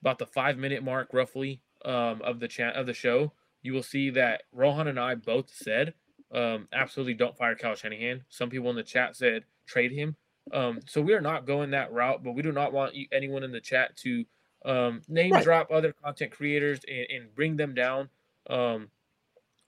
[0.03, 3.33] about the five minute mark, roughly, um, of the chat of the show,
[3.63, 5.95] you will see that Rohan and I both said
[6.33, 8.25] um, absolutely don't fire Kyle Shanahan.
[8.29, 10.17] Some people in the chat said trade him.
[10.53, 13.53] Um, so we are not going that route, but we do not want anyone in
[13.53, 14.25] the chat to
[14.65, 15.45] um, name right.
[15.45, 18.09] drop other content creators and, and bring them down.
[18.49, 18.91] Um,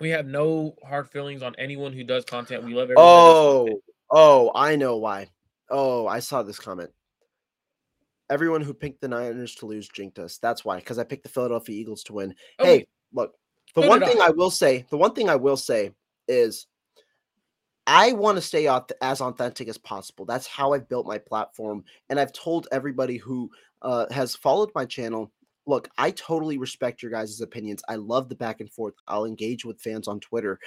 [0.00, 2.64] we have no hard feelings on anyone who does content.
[2.64, 3.04] We love everyone.
[3.06, 3.80] Oh,
[4.10, 5.28] oh, I know why.
[5.68, 6.90] Oh, I saw this comment.
[8.30, 10.38] Everyone who picked the Niners to lose jinked us.
[10.38, 12.34] That's why, because I picked the Philadelphia Eagles to win.
[12.58, 12.78] Okay.
[12.78, 13.34] Hey, look,
[13.74, 15.92] the one thing I will say, the one thing I will say
[16.30, 16.66] is
[17.86, 18.68] I want to stay
[19.02, 20.24] as authentic as possible.
[20.24, 21.84] That's how I've built my platform.
[22.08, 23.50] And I've told everybody who
[23.82, 25.32] uh, has followed my channel
[25.66, 27.82] look, I totally respect your guys' opinions.
[27.88, 28.94] I love the back and forth.
[29.06, 30.58] I'll engage with fans on Twitter.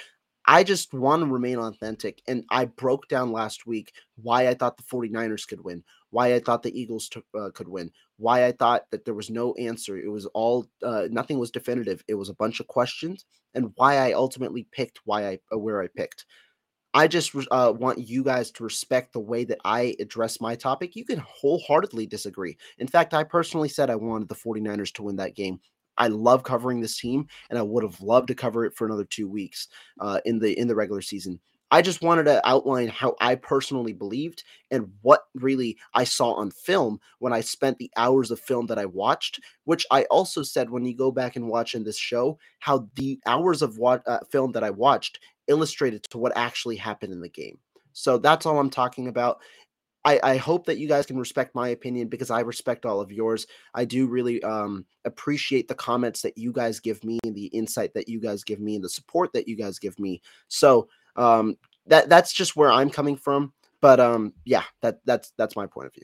[0.46, 2.22] I just want to remain authentic.
[2.28, 6.40] And I broke down last week why I thought the 49ers could win, why I
[6.40, 9.98] thought the Eagles t- uh, could win, why I thought that there was no answer.
[9.98, 12.04] It was all, uh, nothing was definitive.
[12.08, 15.82] It was a bunch of questions, and why I ultimately picked why I, uh, where
[15.82, 16.26] I picked.
[16.94, 20.96] I just uh, want you guys to respect the way that I address my topic.
[20.96, 22.56] You can wholeheartedly disagree.
[22.78, 25.60] In fact, I personally said I wanted the 49ers to win that game.
[25.98, 29.06] I love covering this team, and I would have loved to cover it for another
[29.06, 29.68] two weeks
[30.00, 31.40] uh, in the in the regular season.
[31.72, 36.52] I just wanted to outline how I personally believed and what really I saw on
[36.52, 39.40] film when I spent the hours of film that I watched.
[39.64, 43.20] Which I also said when you go back and watch in this show, how the
[43.26, 47.30] hours of what uh, film that I watched illustrated to what actually happened in the
[47.30, 47.58] game.
[47.94, 49.40] So that's all I'm talking about.
[50.06, 53.12] I, I hope that you guys can respect my opinion because I respect all of
[53.12, 53.48] yours.
[53.74, 58.10] I do really um, appreciate the comments that you guys give me, the insight that
[58.10, 60.22] you guys give me, and the support that you guys give me.
[60.50, 63.54] So um, that that's just where I'm coming from.
[63.82, 66.04] But um, yeah, that that's that's my point of view.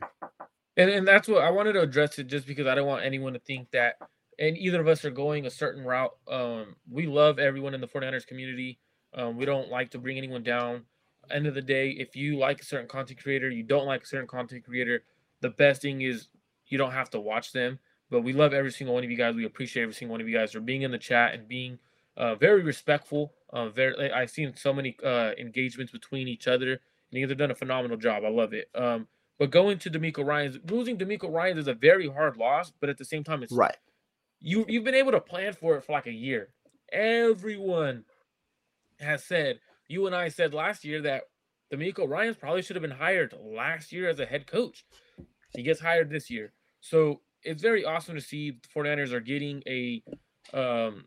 [0.77, 3.33] And and that's what I wanted to address it just because I don't want anyone
[3.33, 3.95] to think that
[4.39, 6.15] and either of us are going a certain route.
[6.27, 8.79] Um, we love everyone in the 49ers community.
[9.13, 10.85] Um, we don't like to bring anyone down.
[11.31, 14.05] End of the day, if you like a certain content creator, you don't like a
[14.05, 15.03] certain content creator,
[15.41, 16.27] the best thing is
[16.67, 17.79] you don't have to watch them.
[18.11, 19.35] But we love every single one of you guys.
[19.35, 21.77] We appreciate every single one of you guys for being in the chat and being
[22.17, 23.33] uh, very respectful.
[23.51, 26.79] Uh, very, I've seen so many uh, engagements between each other, and
[27.11, 28.23] you guys have done a phenomenal job.
[28.25, 28.69] I love it.
[28.73, 29.07] Um,
[29.37, 32.97] but going to DeMeco Ryans, losing DeMeco Ryans is a very hard loss, but at
[32.97, 33.77] the same time, it's right.
[34.41, 36.49] You you've been able to plan for it for like a year.
[36.91, 38.05] Everyone
[38.99, 39.59] has said,
[39.89, 41.23] you and I said last year that
[41.73, 44.85] DeMeco Ryans probably should have been hired last year as a head coach.
[45.53, 46.53] He gets hired this year.
[46.79, 50.03] So it's very awesome to see the 49ers are getting a
[50.53, 51.05] um,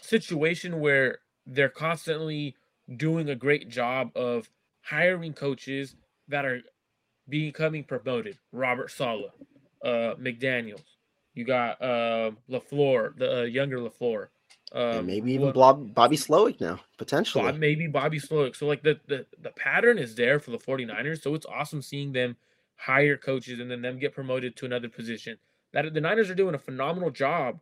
[0.00, 2.56] situation where they're constantly
[2.96, 4.48] doing a great job of
[4.82, 5.94] hiring coaches
[6.28, 6.60] that are
[7.28, 8.38] becoming promoted.
[8.52, 9.30] Robert Saleh,
[9.84, 10.84] uh, McDaniels.
[11.34, 14.28] You got uh, LaFleur, the uh, younger LaFleur.
[14.76, 17.44] Um, maybe even Bob, Bobby Slowik now, potentially.
[17.44, 18.54] Bob, maybe Bobby Slowik.
[18.54, 21.22] So like the, the the pattern is there for the 49ers.
[21.22, 22.36] So it's awesome seeing them
[22.74, 25.38] hire coaches and then them get promoted to another position.
[25.72, 27.60] That the Niners are doing a phenomenal job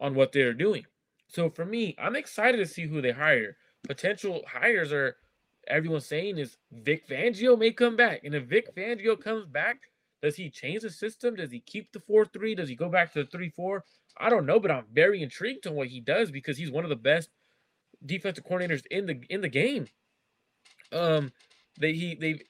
[0.00, 0.86] on what they're doing.
[1.28, 3.56] So for me, I'm excited to see who they hire.
[3.84, 5.16] Potential hires are
[5.68, 8.22] everyone's saying is Vic Fangio may come back.
[8.24, 9.82] And if Vic Fangio comes back,
[10.22, 11.36] does he change the system?
[11.36, 12.56] Does he keep the 4-3?
[12.56, 13.80] Does he go back to the 3-4?
[14.18, 16.90] I don't know, but I'm very intrigued on what he does because he's one of
[16.90, 17.30] the best
[18.04, 19.86] defensive coordinators in the in the game.
[20.92, 21.32] Um,
[21.78, 22.40] they he they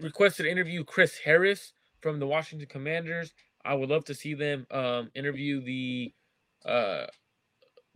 [0.00, 3.32] requested to interview Chris Harris from the Washington Commanders.
[3.64, 6.14] I would love to see them um, interview the
[6.64, 7.06] uh,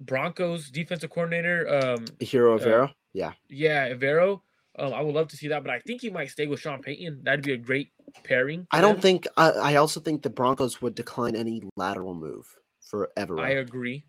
[0.00, 1.68] Broncos defensive coordinator.
[1.68, 2.88] Um, Ejiro Evero.
[2.88, 3.32] Uh, yeah.
[3.48, 4.40] Yeah, Evero.
[4.80, 6.80] Um, I would love to see that, but I think he might stay with Sean
[6.80, 7.20] Payton.
[7.22, 7.92] That'd be a great
[8.24, 8.66] pairing.
[8.72, 9.26] I don't think.
[9.36, 12.46] I, I also think the Broncos would decline any lateral move
[12.80, 13.38] forever.
[13.38, 14.04] I agree.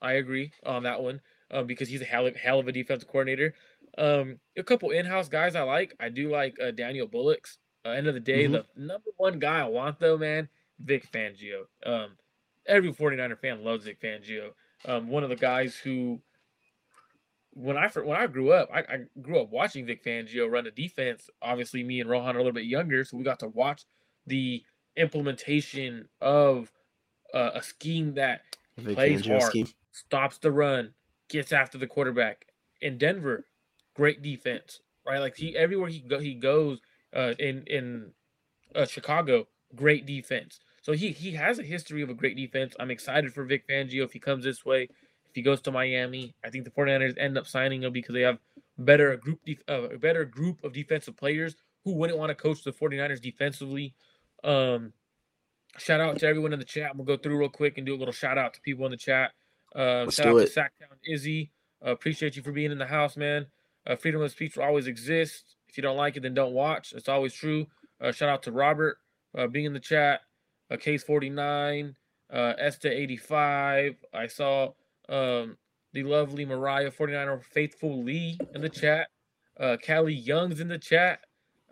[0.00, 3.08] I agree on that one um, because he's a hell of, hell of a defensive
[3.08, 3.54] coordinator.
[3.98, 5.94] Um, a couple in-house guys I like.
[5.98, 7.58] I do like uh, Daniel Bullocks.
[7.84, 8.54] Uh, end of the day, mm-hmm.
[8.54, 10.48] the number one guy I want though, man,
[10.80, 11.64] Vic Fangio.
[11.84, 12.16] Um,
[12.66, 14.50] every 49er fan loves Vic Fangio.
[14.84, 16.20] Um, one of the guys who,
[17.56, 20.70] when I when I grew up, I, I grew up watching Vic Fangio run a
[20.70, 21.30] defense.
[21.40, 23.84] Obviously, me and Rohan are a little bit younger, so we got to watch
[24.26, 24.62] the
[24.96, 26.70] implementation of
[27.32, 28.42] uh, a scheme that
[28.84, 29.68] plays hard, scheme.
[29.92, 30.92] stops the run,
[31.30, 32.46] gets after the quarterback.
[32.82, 33.46] In Denver,
[33.94, 35.18] great defense, right?
[35.18, 36.78] Like he everywhere he go he goes
[37.14, 38.12] uh, in in
[38.74, 40.60] uh, Chicago, great defense.
[40.82, 42.74] So he he has a history of a great defense.
[42.78, 44.88] I'm excited for Vic Fangio if he comes this way.
[45.36, 48.38] He goes to Miami, I think the 49ers end up signing him because they have
[48.78, 52.64] better group def- uh, a better group of defensive players who wouldn't want to coach
[52.64, 53.94] the 49ers defensively.
[54.42, 54.92] Um,
[55.78, 56.96] Shout out to everyone in the chat.
[56.96, 58.96] We'll go through real quick and do a little shout out to people in the
[58.96, 59.32] chat.
[59.74, 60.52] Uh, shout out it.
[60.52, 61.50] to Sacktown Izzy.
[61.84, 63.46] Uh, appreciate you for being in the house, man.
[63.86, 65.56] Uh, freedom of speech will always exist.
[65.68, 66.92] If you don't like it, then don't watch.
[66.96, 67.66] It's always true.
[68.00, 68.98] Uh, shout out to Robert
[69.36, 70.20] uh, being in the chat.
[70.70, 71.94] Uh, Case 49,
[72.32, 73.96] uh, Esta 85.
[74.14, 74.72] I saw
[75.08, 75.56] um,
[75.92, 79.08] the lovely Mariah 49er Faithful Lee in the chat.
[79.58, 81.20] Uh, Callie Young's in the chat.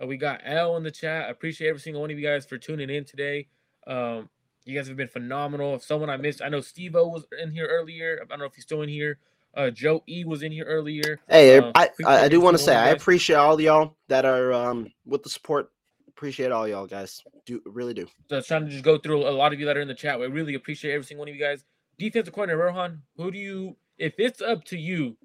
[0.03, 1.27] Uh, we got L in the chat.
[1.27, 3.49] I appreciate every single one of you guys for tuning in today.
[3.87, 4.29] Um,
[4.65, 5.75] you guys have been phenomenal.
[5.77, 8.19] If someone I missed, I know Steve O was in here earlier.
[8.23, 9.19] I don't know if he's still in here.
[9.55, 11.21] Uh, Joe E was in here earlier.
[11.29, 13.01] Hey, Uh, I, I, I do want to say I of you guys.
[13.01, 15.71] appreciate all y'all that are um with the support.
[16.09, 17.23] Appreciate all y'all guys.
[17.47, 18.07] Do really do.
[18.31, 19.89] So I was trying to just go through a lot of you that are in
[19.89, 20.19] the chat.
[20.21, 21.65] We really appreciate every single one of you guys.
[21.99, 23.77] Defensive coordinator Rohan, who do you?
[23.99, 25.17] If it's up to you,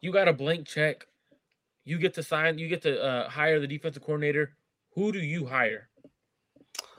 [0.00, 1.06] you got a blank check.
[1.84, 2.58] You get to sign.
[2.58, 4.56] You get to uh, hire the defensive coordinator.
[4.94, 5.88] Who do you hire?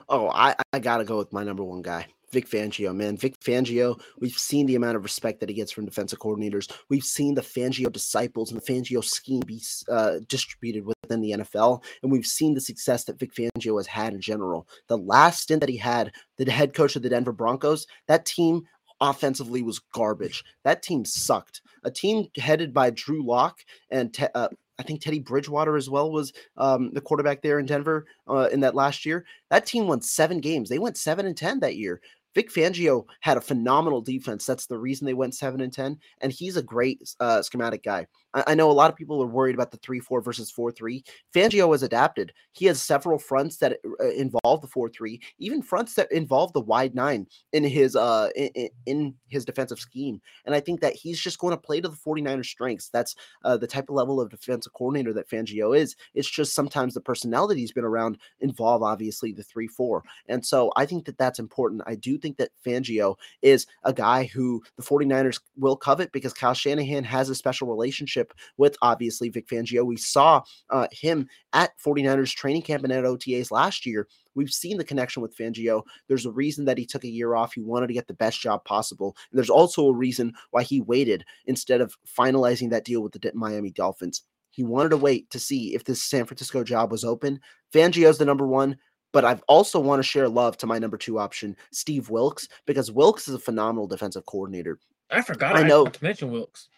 [0.08, 3.16] Oh, I, I gotta go with my number one guy, Vic Fangio, man.
[3.16, 6.70] Vic Fangio, we've seen the amount of respect that he gets from defensive coordinators.
[6.90, 11.82] We've seen the Fangio disciples and the Fangio scheme be uh, distributed within the NFL,
[12.02, 14.68] and we've seen the success that Vic Fangio has had in general.
[14.88, 18.64] The last stint that he had, the head coach of the Denver Broncos, that team
[19.00, 20.44] offensively was garbage.
[20.64, 21.62] That team sucked.
[21.84, 23.58] A team headed by Drew Lock
[23.90, 27.66] and Te- uh, I think Teddy Bridgewater as well was um, the quarterback there in
[27.66, 29.24] Denver uh, in that last year.
[29.50, 30.68] That team won seven games.
[30.68, 32.00] They went seven and ten that year.
[32.34, 34.44] Vic Fangio had a phenomenal defense.
[34.46, 35.98] That's the reason they went seven and ten.
[36.20, 38.06] And he's a great uh, schematic guy.
[38.34, 40.72] I, I know a lot of people are worried about the three four versus four
[40.72, 41.04] three.
[41.34, 42.32] Fangio has adapted.
[42.52, 46.60] He has several fronts that uh, involve the four three, even fronts that involve the
[46.60, 50.20] wide nine in his uh in, in his defensive scheme.
[50.44, 52.88] And I think that he's just going to play to the 49ers strengths.
[52.88, 53.14] That's
[53.44, 55.96] uh, the type of level of defensive coordinator that Fangio is.
[56.14, 60.44] It's just sometimes the personnel that he's been around involve obviously the three four, and
[60.44, 61.82] so I think that that's important.
[61.86, 66.54] I do think that Fangio is a guy who the 49ers will covet because Kyle
[66.54, 69.84] Shanahan has a special relationship with obviously Vic Fangio.
[69.84, 74.08] We saw uh, him at 49ers training camp and at OTAs last year.
[74.34, 75.82] We've seen the connection with Fangio.
[76.08, 77.52] There's a reason that he took a year off.
[77.52, 79.14] He wanted to get the best job possible.
[79.30, 83.32] And there's also a reason why he waited instead of finalizing that deal with the
[83.34, 84.22] Miami Dolphins.
[84.50, 87.40] He wanted to wait to see if this San Francisco job was open.
[87.72, 88.76] Fangio's the number one,
[89.14, 92.90] but I've also want to share love to my number two option, Steve Wilks, because
[92.90, 94.80] Wilks is a phenomenal defensive coordinator.
[95.10, 95.56] I forgot.
[95.56, 95.84] I I know.
[95.84, 96.68] know to mention Wilks.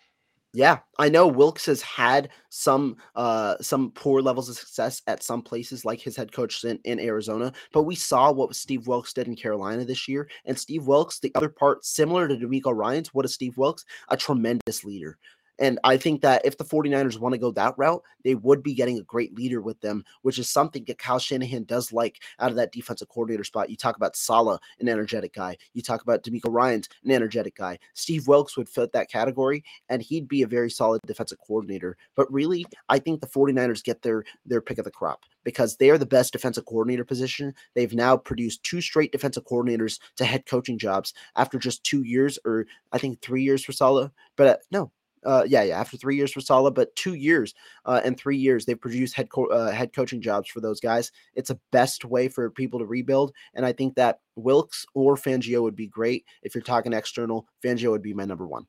[0.53, 5.43] Yeah, I know Wilks has had some uh some poor levels of success at some
[5.43, 9.29] places like his head coach in, in Arizona, but we saw what Steve Wilks did
[9.29, 10.29] in Carolina this year.
[10.45, 13.85] And Steve Wilks, the other part similar to DeMeco Ryans, what is Steve Wilks?
[14.09, 15.19] A tremendous leader.
[15.59, 18.75] And I think that if the 49ers want to go that route, they would be
[18.75, 22.51] getting a great leader with them, which is something that Kyle Shanahan does like out
[22.51, 23.71] of that defensive coordinator spot.
[23.71, 25.57] You talk about Saleh, an energetic guy.
[25.73, 27.79] You talk about DeMeco Ryans, an energetic guy.
[27.95, 31.97] Steve Wilks would fit that category, and he'd be a very solid defensive coordinator.
[32.15, 35.91] But really, I think the 49ers get their their pick of the crop because they
[35.91, 37.55] are the best defensive coordinator position.
[37.75, 42.37] They've now produced two straight defensive coordinators to head coaching jobs after just two years,
[42.45, 44.11] or I think three years for Saleh.
[44.35, 44.91] But uh, no,
[45.25, 47.55] uh, yeah, yeah, after three years for Saleh, but two years
[47.85, 51.11] uh, and three years they've produced head co- uh, head coaching jobs for those guys.
[51.35, 55.63] It's a best way for people to rebuild, and I think that Wilks or Fangio
[55.63, 57.47] would be great if you're talking external.
[57.65, 58.67] Fangio would be my number one.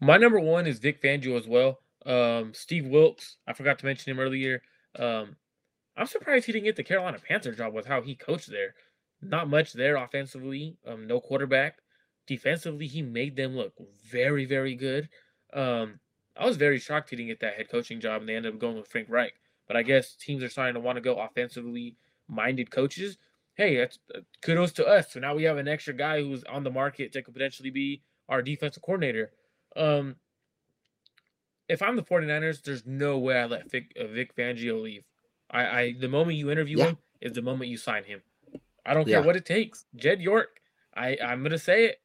[0.00, 1.80] My number one is Vic Fangio as well.
[2.06, 3.36] Um, Steve Wilks.
[3.46, 4.62] I forgot to mention him earlier.
[4.98, 5.36] Um,
[5.96, 8.74] I'm surprised he didn't get the Carolina Panther job with how he coached there.
[9.20, 10.78] Not much there offensively.
[10.86, 11.76] Um, no quarterback.
[12.26, 13.72] Defensively, he made them look
[14.10, 15.08] very, very good.
[15.52, 15.98] Um,
[16.36, 18.60] I was very shocked he didn't get that head coaching job, and they ended up
[18.60, 19.34] going with Frank Reich.
[19.66, 21.96] But I guess teams are starting to want to go offensively
[22.28, 23.18] minded coaches.
[23.54, 25.12] Hey, that's uh, kudos to us.
[25.12, 28.02] So now we have an extra guy who's on the market that could potentially be
[28.28, 29.32] our defensive coordinator.
[29.76, 30.16] Um,
[31.68, 35.04] if I'm the 49ers, there's no way I let Vic, uh, Vic Fangio leave.
[35.50, 36.86] I, I the moment you interview Yeah.
[36.90, 38.22] him is the moment you sign him.
[38.86, 39.16] I don't Yeah.
[39.18, 39.86] care what it takes.
[39.96, 40.60] Jed York,
[40.94, 42.00] I I'm gonna say it.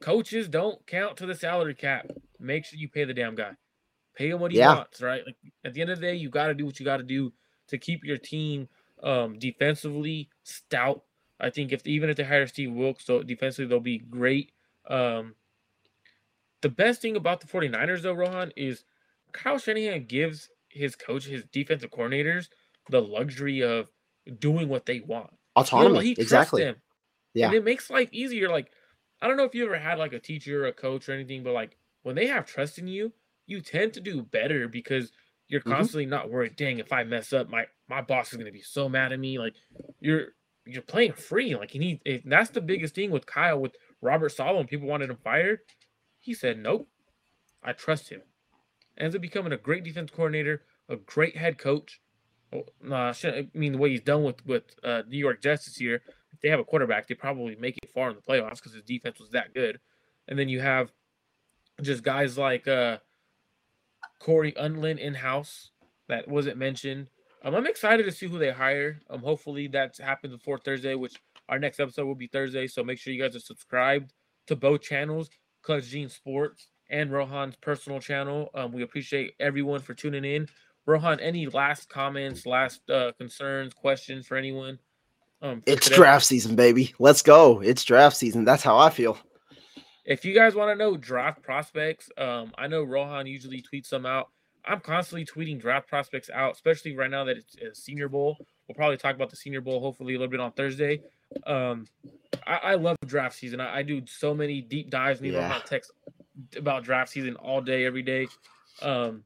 [0.00, 2.10] Coaches don't count to the salary cap.
[2.38, 3.52] Make sure you pay the damn guy.
[4.14, 4.74] Pay him what he Yeah.
[4.76, 5.22] wants, right?
[5.24, 7.02] Like at the end of the day, you got to do what you got to
[7.02, 7.32] do
[7.68, 8.68] to keep your team
[9.02, 11.04] um, defensively stout.
[11.38, 14.52] I think if even if they hire Steve Wilks, so defensively they'll be great.
[14.88, 15.34] Um,
[16.60, 18.84] the best thing about the 49ers though, Rohan, is
[19.32, 22.48] Kyle Shanahan gives his coach, his defensive coordinators,
[22.90, 23.88] the luxury of
[24.38, 25.30] doing what they want.
[25.56, 26.62] Autonomy, he exactly.
[26.62, 26.76] them.
[27.34, 27.46] Yeah.
[27.46, 28.48] And it makes life easier.
[28.48, 28.70] Like,
[29.20, 31.42] I don't know if you ever had like a teacher or a coach or anything,
[31.42, 33.12] but like when they have trust in you,
[33.46, 35.12] you tend to do better because
[35.48, 35.90] you're Mhm.
[35.90, 38.88] constantly not worried, dang, if I mess up, my my boss is gonna be so
[38.88, 39.38] mad at me.
[39.38, 39.54] Like
[40.00, 40.28] you're
[40.64, 41.54] you're playing free.
[41.56, 45.10] Like he needs that's the biggest thing with Kyle with Robert Saleh when people wanted
[45.10, 45.60] him fired.
[46.20, 46.88] He said, Nope,
[47.62, 48.22] I trust him.
[48.98, 52.00] Ends up becoming a great defense coordinator, a great head coach.
[52.52, 55.66] Well, no, I I mean the way he's done with with uh, New York Jets
[55.66, 56.02] this year.
[56.32, 58.82] If they have a quarterback, they probably make it far in the playoffs because his
[58.82, 59.80] defense was that good.
[60.28, 60.92] And then you have
[61.82, 62.98] just guys like uh,
[64.20, 65.70] Cory Undlin in house
[66.08, 67.08] that wasn't mentioned.
[67.42, 69.00] Um, I'm excited to see who they hire.
[69.08, 71.14] Um, hopefully that happens before Thursday, which
[71.48, 72.66] our next episode will be Thursday.
[72.66, 74.12] So make sure you guys are subscribed
[74.46, 75.30] to both channels,
[75.62, 78.50] Clutch Gene Sports and Rohan's personal channel.
[78.54, 80.48] Um, we appreciate everyone for tuning in.
[80.86, 84.78] Rohan, any last comments, last uh, concerns, questions for anyone?
[85.42, 85.96] Um, it's today?
[85.96, 86.94] draft season, baby.
[86.98, 87.60] Let's go.
[87.60, 88.44] It's draft season.
[88.44, 89.18] That's how I feel.
[90.04, 94.06] If you guys want to know draft prospects, um, I know Rohan usually tweets them
[94.06, 94.28] out.
[94.64, 98.36] I'm constantly tweeting draft prospects out, especially right now that it's a Senior Bowl.
[98.68, 101.02] We'll probably talk about the Senior Bowl hopefully a little bit on Thursday.
[101.46, 101.86] Um,
[102.46, 103.60] I, I love draft season.
[103.60, 105.20] I, I, do so many deep dives.
[105.20, 105.60] And yeah.
[105.64, 105.92] text
[106.56, 108.26] about draft season all day, every day.
[108.82, 109.24] Um,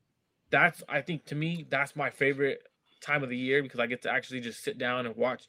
[0.51, 2.63] that's I think to me that's my favorite
[3.01, 5.45] time of the year because I get to actually just sit down and watch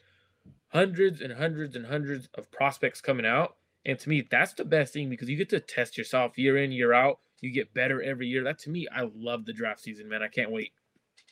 [0.75, 3.55] hundreds and hundreds and hundreds of prospects coming out.
[3.85, 6.71] And to me, that's the best thing because you get to test yourself year in,
[6.71, 7.19] year out.
[7.39, 8.43] You get better every year.
[8.43, 10.21] That to me, I love the draft season, man.
[10.21, 10.73] I can't wait.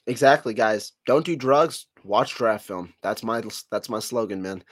[0.08, 0.94] Exactly, guys.
[1.06, 1.88] Don't do drugs.
[2.06, 2.94] Watch draft film.
[3.02, 4.64] That's my that's my slogan, man.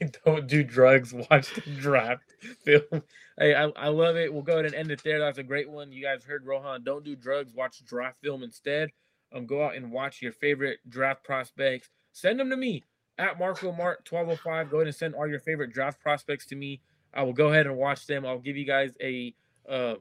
[0.24, 1.12] Don't do drugs.
[1.12, 2.22] Watch the draft
[2.64, 3.02] film.
[3.38, 4.32] Hey, I, I love it.
[4.32, 5.18] We'll go ahead and end it there.
[5.18, 5.92] That's a great one.
[5.92, 6.84] You guys heard Rohan.
[6.84, 7.52] Don't do drugs.
[7.52, 8.88] Watch draft film instead.
[9.30, 11.90] Um, go out and watch your favorite draft prospects.
[12.12, 12.82] Send them to me
[13.18, 14.70] at Marco Mart 1205.
[14.70, 16.80] Go ahead and send all your favorite draft prospects to me.
[17.14, 18.26] I will go ahead and watch them.
[18.26, 19.34] I'll give you guys a
[19.68, 19.94] uh,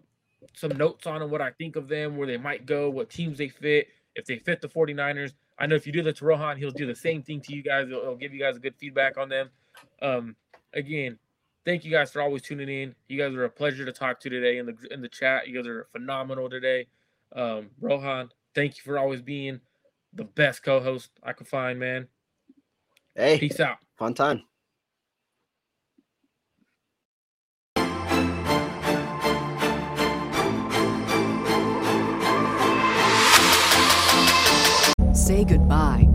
[0.54, 3.38] some notes on them, what I think of them, where they might go, what teams
[3.38, 5.34] they fit, if they fit the 49ers.
[5.58, 7.64] I know if you do that to Rohan, he'll do the same thing to you
[7.64, 7.88] guys.
[7.88, 9.50] He'll, he'll give you guys a good feedback on them.
[10.02, 10.36] Um,
[10.74, 11.18] again,
[11.64, 12.96] thank you guys for always tuning in.
[13.08, 15.48] You guys are a pleasure to talk to today in the in the chat.
[15.48, 16.88] You guys are phenomenal today.
[17.34, 19.62] Um, Rohan, thank you for always being
[20.14, 22.08] the best co-host I could find, man.
[23.16, 23.78] Hey, peace out.
[23.98, 24.44] Fun time.
[35.14, 36.15] say goodbye to